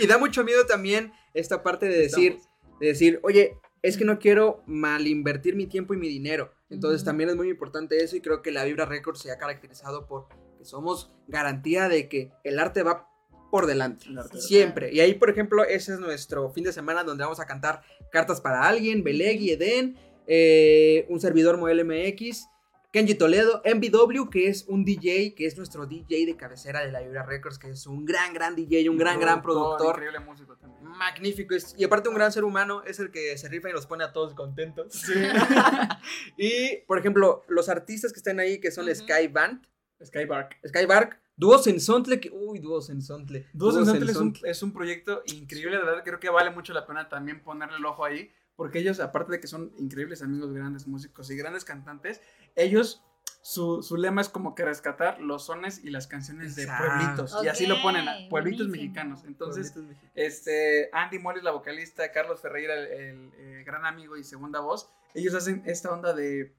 [0.00, 2.55] y- y da mucho miedo también esta parte de decir, Estamos.
[2.80, 6.52] De decir, oye, es que no quiero mal invertir mi tiempo y mi dinero.
[6.70, 10.06] Entonces también es muy importante eso y creo que la Vibra Records se ha caracterizado
[10.06, 13.08] por que somos garantía de que el arte va
[13.50, 14.06] por delante.
[14.32, 14.40] Sí.
[14.40, 14.92] Siempre.
[14.92, 18.40] Y ahí, por ejemplo, ese es nuestro fin de semana donde vamos a cantar cartas
[18.40, 19.96] para alguien, Belegui, Eden,
[20.26, 22.48] eh, un servidor Moel MX,
[22.96, 27.00] Kenji Toledo, MBW, que es un DJ, que es nuestro DJ de cabecera de la
[27.02, 29.96] Vibra Records, que es un gran, gran DJ, un gran, gran productor.
[29.96, 30.82] Increíble músico también.
[30.82, 31.54] Magnífico.
[31.54, 34.02] es- y aparte un gran ser humano, es el que se rifa y los pone
[34.02, 34.94] a todos contentos.
[34.94, 35.12] Sí.
[36.38, 38.94] Y, por ejemplo, los artistas que están ahí, que son Ujú.
[38.94, 39.66] Sky Band,
[40.02, 40.56] Skybark.
[40.66, 43.46] Skybark, Dúos en Sontle, que, uy, Dúos en Sontle.
[43.52, 44.50] Dúos en Sontle es un, Sontle.
[44.50, 47.84] es un proyecto increíble, de verdad creo que vale mucho la pena también ponerle el
[47.84, 52.20] ojo ahí, porque ellos, aparte de que son increíbles amigos, grandes músicos y grandes cantantes,
[52.54, 53.02] ellos,
[53.42, 56.84] su, su lema es como que rescatar los sones y las canciones de Exacto.
[56.86, 58.70] pueblitos, y así lo ponen, pueblitos buenísimo.
[58.72, 59.24] mexicanos.
[59.24, 60.12] Entonces, Pueblitos mexicanos.
[60.16, 64.88] este, Andy Molly, la vocalista, Carlos Ferreira, el, el, eh, gran amigo y segunda voz,
[65.14, 66.54] ellos hacen esta onda de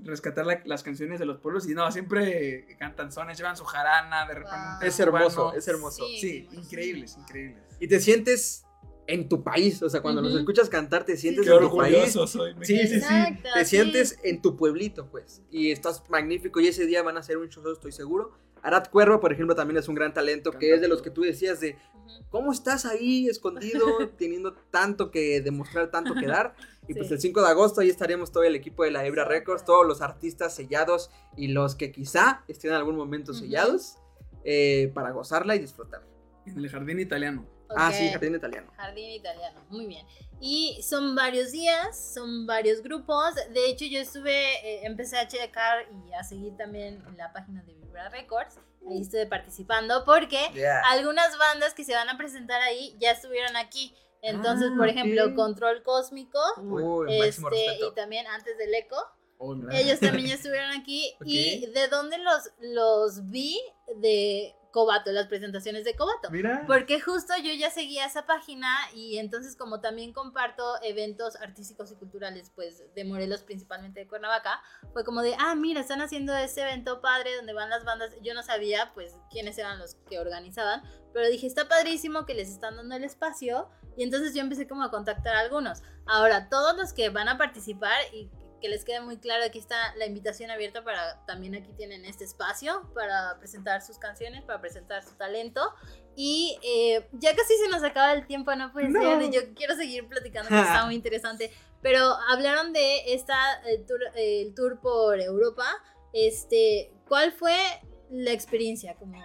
[0.00, 4.26] rescatar la- las canciones de los pueblos y no, siempre cantan sones, llevan su jarana,
[4.28, 4.56] de repente.
[4.78, 4.82] Wow.
[4.88, 6.06] Es hermoso, es hermoso.
[6.06, 6.20] Sí.
[6.20, 7.64] Sí, increíbles, increíbles.
[7.80, 8.64] Y te sientes
[9.08, 10.40] en tu país, o sea, cuando los Ujú.
[10.40, 11.94] escuchas cantar, te sientes Qué en tu país.
[11.96, 12.52] orgulloso soy.
[12.60, 12.94] Sí, sí, sí.
[12.96, 13.70] Exacto, Te sí.
[13.76, 15.42] sientes en tu pueblito, pues.
[15.50, 16.60] Y estás magnífico.
[16.60, 18.32] Y ese día van a hacer un show, estoy seguro.
[18.62, 21.22] Arad Cuervo, por ejemplo, también es un gran talento, que es de los que tú
[21.22, 21.76] decías de.
[22.30, 23.84] ¿cómo estás ahí escondido,
[24.18, 26.54] teniendo tanto que demostrar, tanto que dar?
[26.86, 27.14] Y pues Sí.
[27.14, 29.24] el 5 de agosto ahí estaremos todo el equipo de la Hebra.
[29.24, 33.96] Records, todos los artistas sellados y los que quizá estén en algún momento sellados
[34.44, 36.02] eh, para gozarla y disfrutar.
[36.46, 37.46] En el jardín italiano.
[37.76, 37.94] Ah, Ok.
[37.94, 38.72] sí, jardín italiano.
[38.76, 40.06] Jardín italiano, muy bien.
[40.40, 43.34] Y son varios días, son varios grupos.
[43.52, 47.62] De hecho, yo estuve, eh, empecé a checar y a seguir también en la página
[47.64, 48.56] de Vibra Records.
[48.88, 50.80] Ahí estuve participando porque Yeah.
[50.90, 53.94] algunas bandas que se van a presentar ahí ya estuvieron aquí.
[54.22, 58.96] Entonces, Ah, por ejemplo, Control Cósmico, Uy, este, y también antes del Eco.
[59.40, 59.54] Oh.
[59.70, 61.14] Ellos también ya estuvieron aquí.
[61.20, 61.26] Ok.
[61.26, 63.60] ¿Y de dónde los, los vi?
[63.96, 66.30] De Cobato, las presentaciones de Cobato.
[66.30, 66.62] Mira.
[66.68, 71.96] Porque justo yo ya seguía esa página y entonces como también comparto eventos artísticos y
[71.96, 74.62] culturales pues de Morelos, principalmente de Cuernavaca,
[74.92, 78.14] fue como de, ah, mira, están haciendo ese evento padre donde van las bandas.
[78.22, 80.80] Yo no sabía pues quiénes eran los que organizaban,
[81.12, 84.84] pero dije, está padrísimo que les están dando el espacio y entonces yo empecé como
[84.84, 85.82] a contactar a algunos.
[86.06, 88.30] Ahora, todos los que van a participar y
[88.60, 92.24] que les quede muy claro, aquí está la invitación abierta para, también aquí tienen este
[92.24, 95.60] espacio para presentar sus canciones, para presentar su talento.
[96.16, 99.00] Y eh, ya casi se nos acaba el tiempo, no puede No.
[99.20, 101.50] ser, yo quiero seguir platicando, porque está muy interesante.
[101.80, 103.36] Pero hablaron de esta,
[103.66, 105.64] el tour, el tour por Europa,
[106.12, 107.54] este, ¿cuál fue
[108.10, 108.96] la experiencia?
[108.96, 109.16] Como...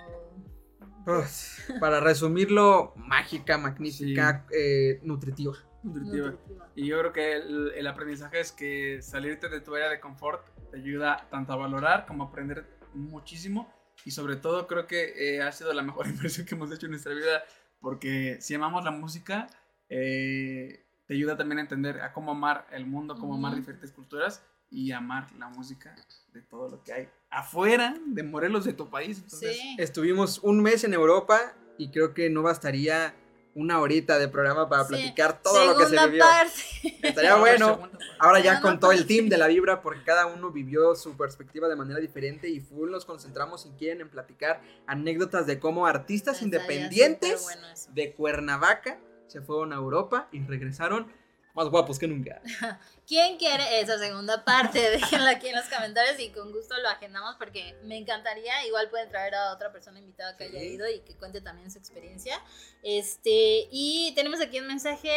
[1.08, 5.54] Uf, para resumirlo, mágica, magnífica, eh, nutritiva.
[5.84, 6.32] Nutritiva.
[6.32, 6.70] nutritiva?
[6.76, 10.46] Y yo creo que el, el aprendizaje es que salirte de tu área de confort
[10.72, 13.72] te ayuda tanto a valorar como a aprender muchísimo.
[14.06, 16.92] Y sobre todo creo que eh, ha sido la mejor inversión que hemos hecho en
[16.92, 17.44] nuestra vida
[17.84, 19.50] porque si amamos la música,
[19.90, 24.42] eh, te ayuda también a entender a cómo amar el mundo, cómo amar diferentes culturas
[24.72, 25.94] y amar la música
[26.32, 29.18] de todo lo que hay afuera de Morelos, de tu país.
[29.18, 29.76] Entonces, Sí.
[29.78, 31.38] Estuvimos un mes en Europa
[31.78, 33.14] y creo que no bastaría
[33.56, 34.89] una horita de programa para Sí.
[34.89, 36.24] platicar todo lo que se vivió.
[36.24, 36.99] parte.
[37.08, 37.89] Estaría bueno.
[38.20, 41.68] Ahora ya con todo el team de la vibra, porque cada uno vivió su perspectiva
[41.68, 46.41] de manera diferente y full nos concentramos, si quieren, en platicar anécdotas de cómo artistas
[46.41, 51.12] Estaría independientes bueno de Cuernavaca se fueron a Europa y regresaron
[51.54, 52.41] más guapos que nunca.
[53.08, 54.80] ¿Quién quiere esa segunda parte?
[54.91, 58.66] Déjenla aquí en los comentarios y con gusto lo agendamos porque me encantaría.
[58.66, 61.78] Igual pueden traer a otra persona invitada que haya ido y que cuente también su
[61.78, 62.41] experiencia.
[62.82, 65.12] Este, y tenemos aquí un mensaje.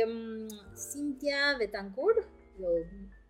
[0.00, 2.26] em, Cintia Betancourt.
[2.60, 2.66] o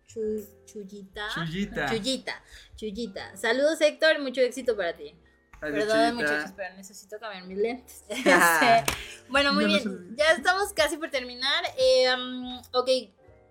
[0.07, 1.27] Chu- Chuyita.
[1.33, 1.85] Chuyita.
[1.89, 2.43] Chuyita.
[2.77, 3.35] Chuyita.
[3.37, 4.19] Saludos, Héctor.
[4.19, 5.13] Mucho éxito para ti.
[5.61, 8.03] Adiós, Perdón, muchachos, pero necesito cambiar mis lentes.
[8.09, 8.91] Este,
[9.29, 10.15] bueno, muy no bien.
[10.15, 11.63] Ya estamos casi por terminar.
[11.77, 12.89] Eh, um, ok,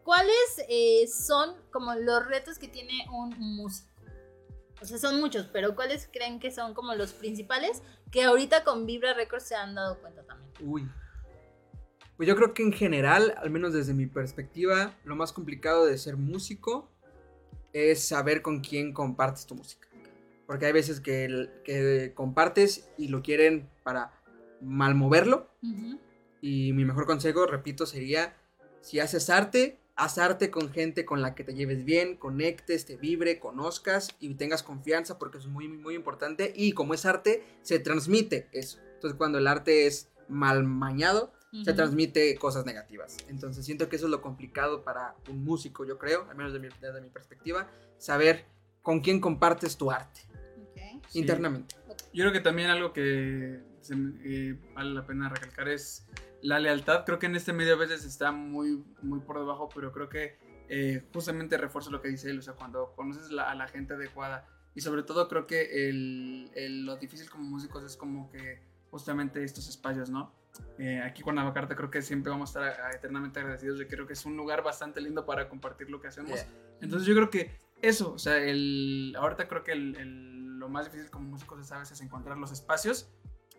[0.04, 3.90] ¿cuáles eh, son como los retos que tiene un músico?
[4.80, 7.82] O sea, son muchos, pero ¿cuáles creen que son como los principales
[8.12, 10.50] que ahorita con Vibra Records se han dado cuenta también?
[10.60, 10.88] Uy.
[12.16, 15.98] Pues yo creo que en general, al menos desde mi perspectiva, lo más complicado de
[15.98, 16.90] ser músico
[17.72, 19.88] es saber con quién compartes tu música.
[20.46, 24.12] Porque hay veces que, el- que compartes y lo quieren para
[24.60, 25.48] malmoverlo.
[25.62, 25.98] Ujú.
[26.40, 28.36] Y mi mejor consejo, repito, sería,
[28.80, 32.96] si haces arte, haz arte con gente con la que te lleves bien, conectes, te
[32.96, 36.52] vibre, conozcas y tengas confianza porque es muy, muy importante.
[36.54, 38.78] Y como es arte, se transmite eso.
[38.94, 41.74] Entonces cuando el arte es mal mañado, se Ujú.
[41.76, 43.16] transmite cosas negativas.
[43.28, 46.68] Entonces siento que eso es lo complicado para un músico, yo creo, al menos desde
[46.68, 47.68] mi, desde mi perspectiva,
[47.98, 48.44] saber
[48.82, 50.20] con quién compartes tu arte.
[51.08, 51.20] Sí.
[51.20, 51.74] internamente.
[52.12, 56.06] Yo creo que también algo que se eh, vale la pena recalcar es
[56.42, 57.04] la lealtad.
[57.04, 60.36] Creo que en este medio a veces está muy, muy por debajo, pero creo que
[60.68, 62.38] eh, justamente refuerza lo que dice él.
[62.38, 66.50] O sea, cuando conoces la- a la gente adecuada y sobre todo creo que el,
[66.54, 70.32] el- lo difícil como músicos es como que justamente estos espacios, ¿no?
[70.78, 73.78] Eh, aquí con Navacarte creo que siempre vamos a estar a- eternamente agradecidos.
[73.78, 76.32] Yo creo que es un lugar bastante lindo para compartir lo que hacemos.
[76.32, 76.48] Yeah.
[76.80, 77.50] Entonces yo creo que
[77.82, 80.35] eso, o sea, el, ahorita creo que el, el-
[80.66, 83.08] lo más difícil como músicos es a veces encontrar los espacios.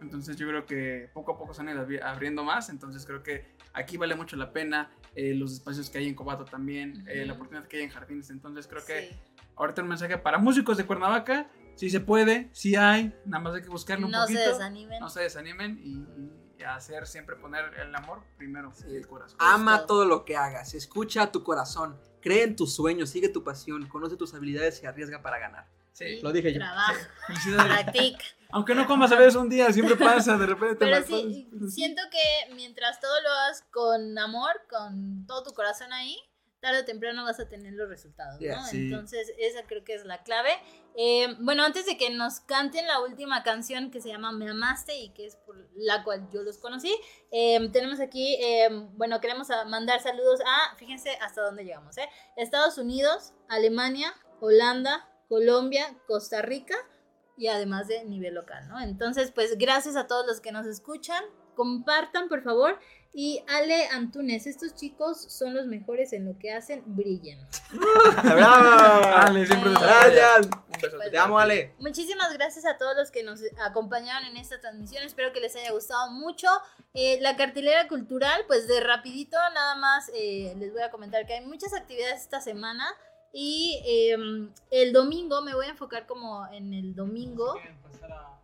[0.02, 2.70] Entonces yo creo que poco a poco se han ido abri- abriendo más.
[2.70, 6.46] Entonces creo que aquí vale mucho la pena eh, los espacios que hay en Cobato
[6.46, 8.30] también, eh, la oportunidad que hay en Jardines.
[8.30, 9.20] Entonces creo que Sí.
[9.56, 13.62] ahorita un mensaje para músicos de Cuernavaca, si se puede, si hay, nada más hay
[13.64, 14.52] que buscarlo un No se poquito.
[14.52, 15.00] desanimen.
[15.00, 19.38] no se desanimen y, y hacer siempre poner el amor primero y el corazón.
[19.40, 19.88] Ama Justo.
[19.88, 23.88] todo lo que hagas, escucha a tu corazón, cree en tus sueños, sigue tu pasión,
[23.88, 25.68] conoce tus habilidades y arriesga para ganar.
[25.98, 26.60] Sí, Lo dije yo.
[26.60, 27.10] Trabaja,
[27.66, 28.24] practica.
[28.52, 32.04] Aunque no comas a veces un día, siempre pasa, de repente te Pero sí, siento
[32.12, 36.16] que mientras todo lo hagas con amor, con todo tu corazón ahí,
[36.60, 38.68] tarde o temprano vas a tener los resultados, Yeah, ¿no?
[38.68, 38.78] sí.
[38.78, 40.52] Entonces, esa creo que es la clave.
[40.96, 44.98] Eh, bueno, antes de que nos canten la última canción que se llama Me Amaste
[45.00, 46.96] y que es por la cual yo los conocí,
[47.32, 52.08] eh, tenemos aquí, eh, bueno, queremos mandar saludos a, fíjense hasta dónde llegamos, ¿eh?
[52.36, 56.76] Estados Unidos, Alemania, Holanda, Colombia, Costa Rica
[57.38, 58.80] y además de nivel local, ¿no?
[58.80, 61.24] Entonces, pues gracias a todos los que nos escuchan,
[61.56, 62.80] compartan por favor
[63.20, 67.40] y Ale Antunes, estos chicos son los mejores en lo que hacen, brillen.
[68.24, 69.08] ¡Bravo!
[69.08, 70.46] Ale, siempre te Gracias.
[70.46, 70.98] Un beso.
[71.10, 71.74] Te amo, Ale.
[71.80, 75.04] Muchísimas gracias a todos los que nos acompañaron en esta transmisión.
[75.04, 76.48] Espero que les haya gustado mucho.
[76.94, 81.34] Eh, la cartelera cultural, pues de rapidito, nada más eh, les voy a comentar que
[81.34, 82.86] hay muchas actividades esta semana.
[83.34, 84.16] Y eh,
[84.72, 87.56] el domingo me voy a enfocar como en el domingo.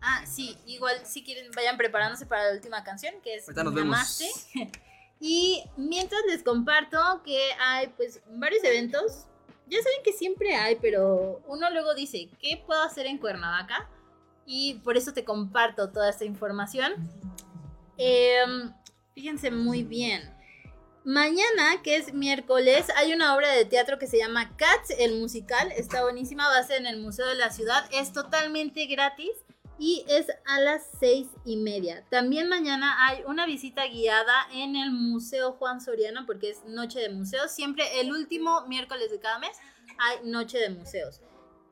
[0.02, 4.20] Ah, sí, igual si quieren vayan preparándose para la última canción, que es nos vemos.
[5.26, 9.26] Y mientras les comparto que hay pues varios eventos.
[9.68, 13.90] Ya saben que siempre hay, pero uno luego dice, ¿qué puedo hacer en Cuernavaca?
[14.46, 17.10] Y por eso te comparto toda esta información.
[17.98, 18.74] Em,
[19.16, 20.33] fíjense muy bien.
[21.06, 25.70] Mañana, que es miércoles, hay una obra de teatro que se llama Cats, el musical.
[25.74, 27.84] Está buenísima, va a ser en el Museo de la Ciudad.
[27.92, 29.32] Es totalmente gratis
[29.78, 32.06] y es a las seis y media.
[32.10, 37.10] También mañana hay una visita guiada en el Museo Juan Soriano porque es Noche de
[37.10, 37.52] Museos.
[37.52, 39.58] Siempre el último miércoles de cada mes
[40.00, 41.20] hay Noche de Museos.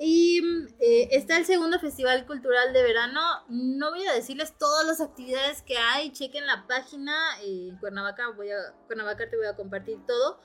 [0.03, 3.21] Y mm, eh, está el segundo Festival Cultural de Verano.
[3.49, 6.11] No voy a decirles todas las actividades que hay.
[6.11, 7.13] Chequen la página.
[7.43, 10.39] eh, Cuernavaca, voy a, Cuernavaca te voy a compartir todo.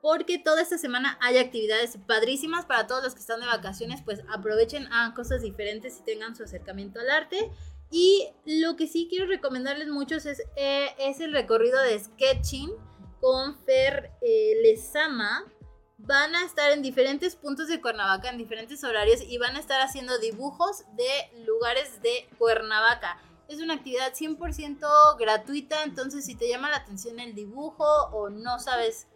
[0.00, 4.00] Porque toda esta semana hay actividades padrísimas para todos los que están de vacaciones.
[4.02, 7.50] Pues aprovechen, hagan cosas diferentes y tengan su acercamiento al arte.
[7.90, 12.72] Y lo que sí quiero recomendarles muchos es, eh, es el recorrido de sketching
[13.20, 15.44] con Fer eh, Lezama.
[16.06, 19.80] Van a estar en diferentes puntos de Cuernavaca, en diferentes horarios, y van a estar
[19.80, 21.08] haciendo dibujos de
[21.46, 23.18] lugares de Cuernavaca.
[23.48, 28.58] Es una actividad 100% gratuita, entonces si te llama la atención el dibujo o no
[28.58, 29.06] sabes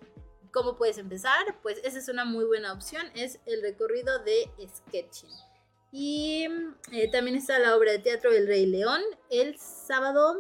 [0.50, 5.30] cómo puedes empezar, pues esa es una muy buena opción, es el recorrido de sketching.
[5.92, 6.46] Y
[6.92, 10.38] eh, también está la obra de teatro El Rey León el sábado,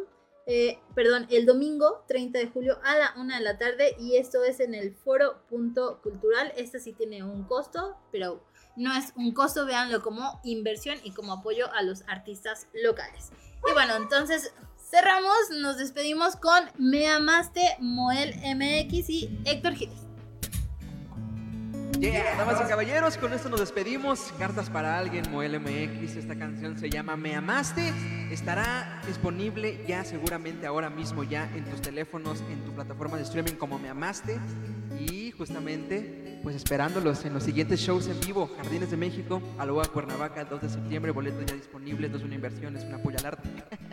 [0.50, 4.42] eh, perdón, el domingo 30 de julio a la 1 de la tarde y esto
[4.44, 6.54] es en el foro punto cultural.
[6.56, 8.42] Este sí tiene un costo, pero
[8.74, 13.30] no es un costo, véanlo como inversión y como apoyo a los artistas locales.
[13.68, 20.07] Y bueno, entonces cerramos, nos despedimos con Me Amaste, Moel MX y Héctor Giles.
[22.00, 24.32] Yeah, damas y caballeros, con esto nos despedimos.
[24.38, 26.14] Cartas para alguien, Moel MX.
[26.14, 27.92] Esta canción se llama Me Amaste.
[28.30, 33.54] Estará disponible ya seguramente ahora mismo ya en tus teléfonos, en tu plataforma de streaming
[33.54, 34.38] como Me Amaste.
[35.00, 38.48] Y justamente, pues esperándolos en los siguientes shows en vivo.
[38.56, 42.12] Jardines de México, Aloha Cuernavaca, 2 de septiembre, boletos ya disponibles.
[42.12, 43.48] No es una inversión, es un apoyo al arte.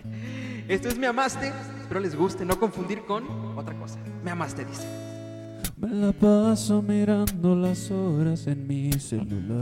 [0.68, 1.52] Esto es Me Amaste.
[1.82, 3.98] Espero les guste, no confundir con otra cosa.
[4.24, 5.05] Me Amaste, dice.
[5.78, 9.54] Me la paso mirando las horas en mi celular.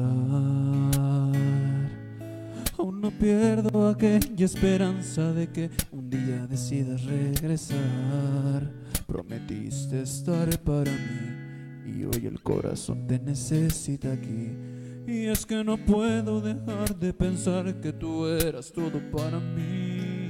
[2.77, 8.71] Aún no pierdo aquella esperanza de que un día decidas regresar.
[9.07, 14.51] Prometiste estar para mí y hoy el corazón te necesita aquí.
[15.07, 20.22] Y es que no puedo dejar de pensar que tú eras todo para mí.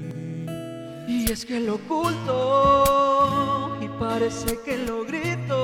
[1.08, 5.56] Y es que lo oculto y parece que lo grito.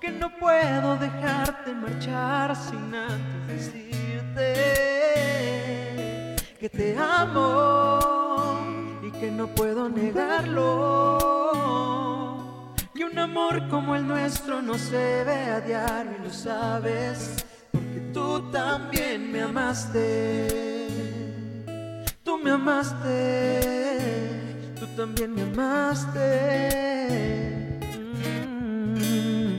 [0.00, 3.94] Que no puedo dejarte marchar sin antes decirte
[6.58, 8.58] que te amo
[9.02, 11.18] y que no puedo negarlo.
[12.94, 18.00] Y un amor como el nuestro no se ve a diario y lo sabes, porque
[18.12, 20.87] tú también me amaste.
[22.28, 23.60] Tú me amaste,
[24.78, 26.20] tú también me amaste.
[28.94, 29.58] Mm.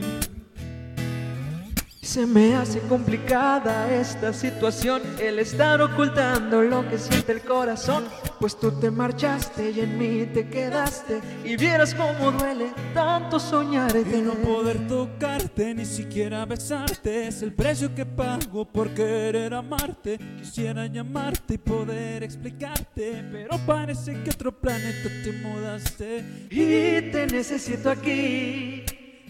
[2.00, 8.04] Se me hace complicada esta situación, el estar ocultando lo que siente el corazón.
[8.40, 11.20] Pues tú te marchaste y en mí te quedaste.
[11.44, 17.52] Y vieras cómo duele tanto soñar Y no poder tocarte, ni siquiera besarte Es el
[17.52, 20.18] precio que pago por querer amarte.
[20.38, 26.24] Quisiera llamarte y poder explicarte Pero parece que otro planeta te mudaste.
[26.50, 28.86] Y te necesito aquí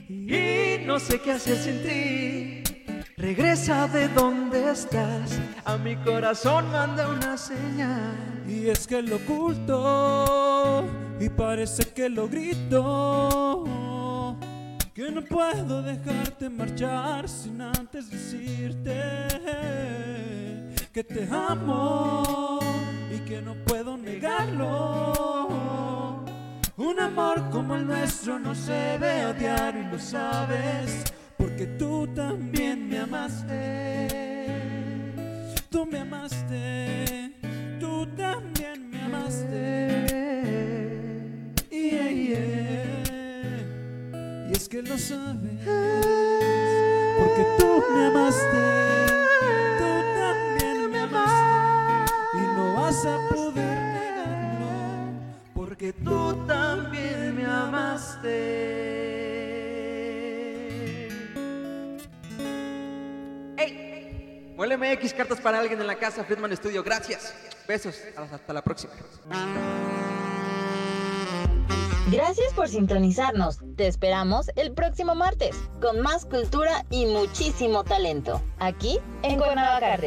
[0.09, 2.60] Y no sé qué hacer sin ti
[3.21, 5.39] Regresa de donde estás.
[5.67, 8.17] A mi corazón manda una señal.
[8.49, 10.87] Y es que lo oculto
[11.21, 14.35] y parece que lo grito
[14.95, 19.29] Que no puedo dejarte marchar sin antes decirte
[20.93, 22.59] Que te amo
[23.15, 25.13] y que no puedo negarlo.
[26.79, 31.05] Un amor como el nuestro no se ve a diario y lo sabes
[31.41, 33.91] Porque tú también me amaste
[35.71, 37.33] Tú me amaste,
[37.79, 40.07] tú también me amaste.
[41.71, 42.33] Y
[44.53, 45.61] es que lo sabes,
[47.19, 49.07] porque tú me amaste,
[49.79, 52.13] tú también me amaste.
[52.35, 54.69] Y no vas a poder negarlo,
[55.55, 59.40] Porque tú también me amaste.
[64.69, 66.83] MX, cartas para alguien en la casa, Friedman Studio.
[66.83, 67.35] Gracias.
[67.67, 67.97] Besos.
[68.17, 68.93] Hasta la próxima.
[72.11, 73.61] Gracias por sintonizarnos.
[73.77, 78.43] Te esperamos el próximo martes con más cultura y muchísimo talento.
[78.59, 79.99] Aquí en Cuernavaca.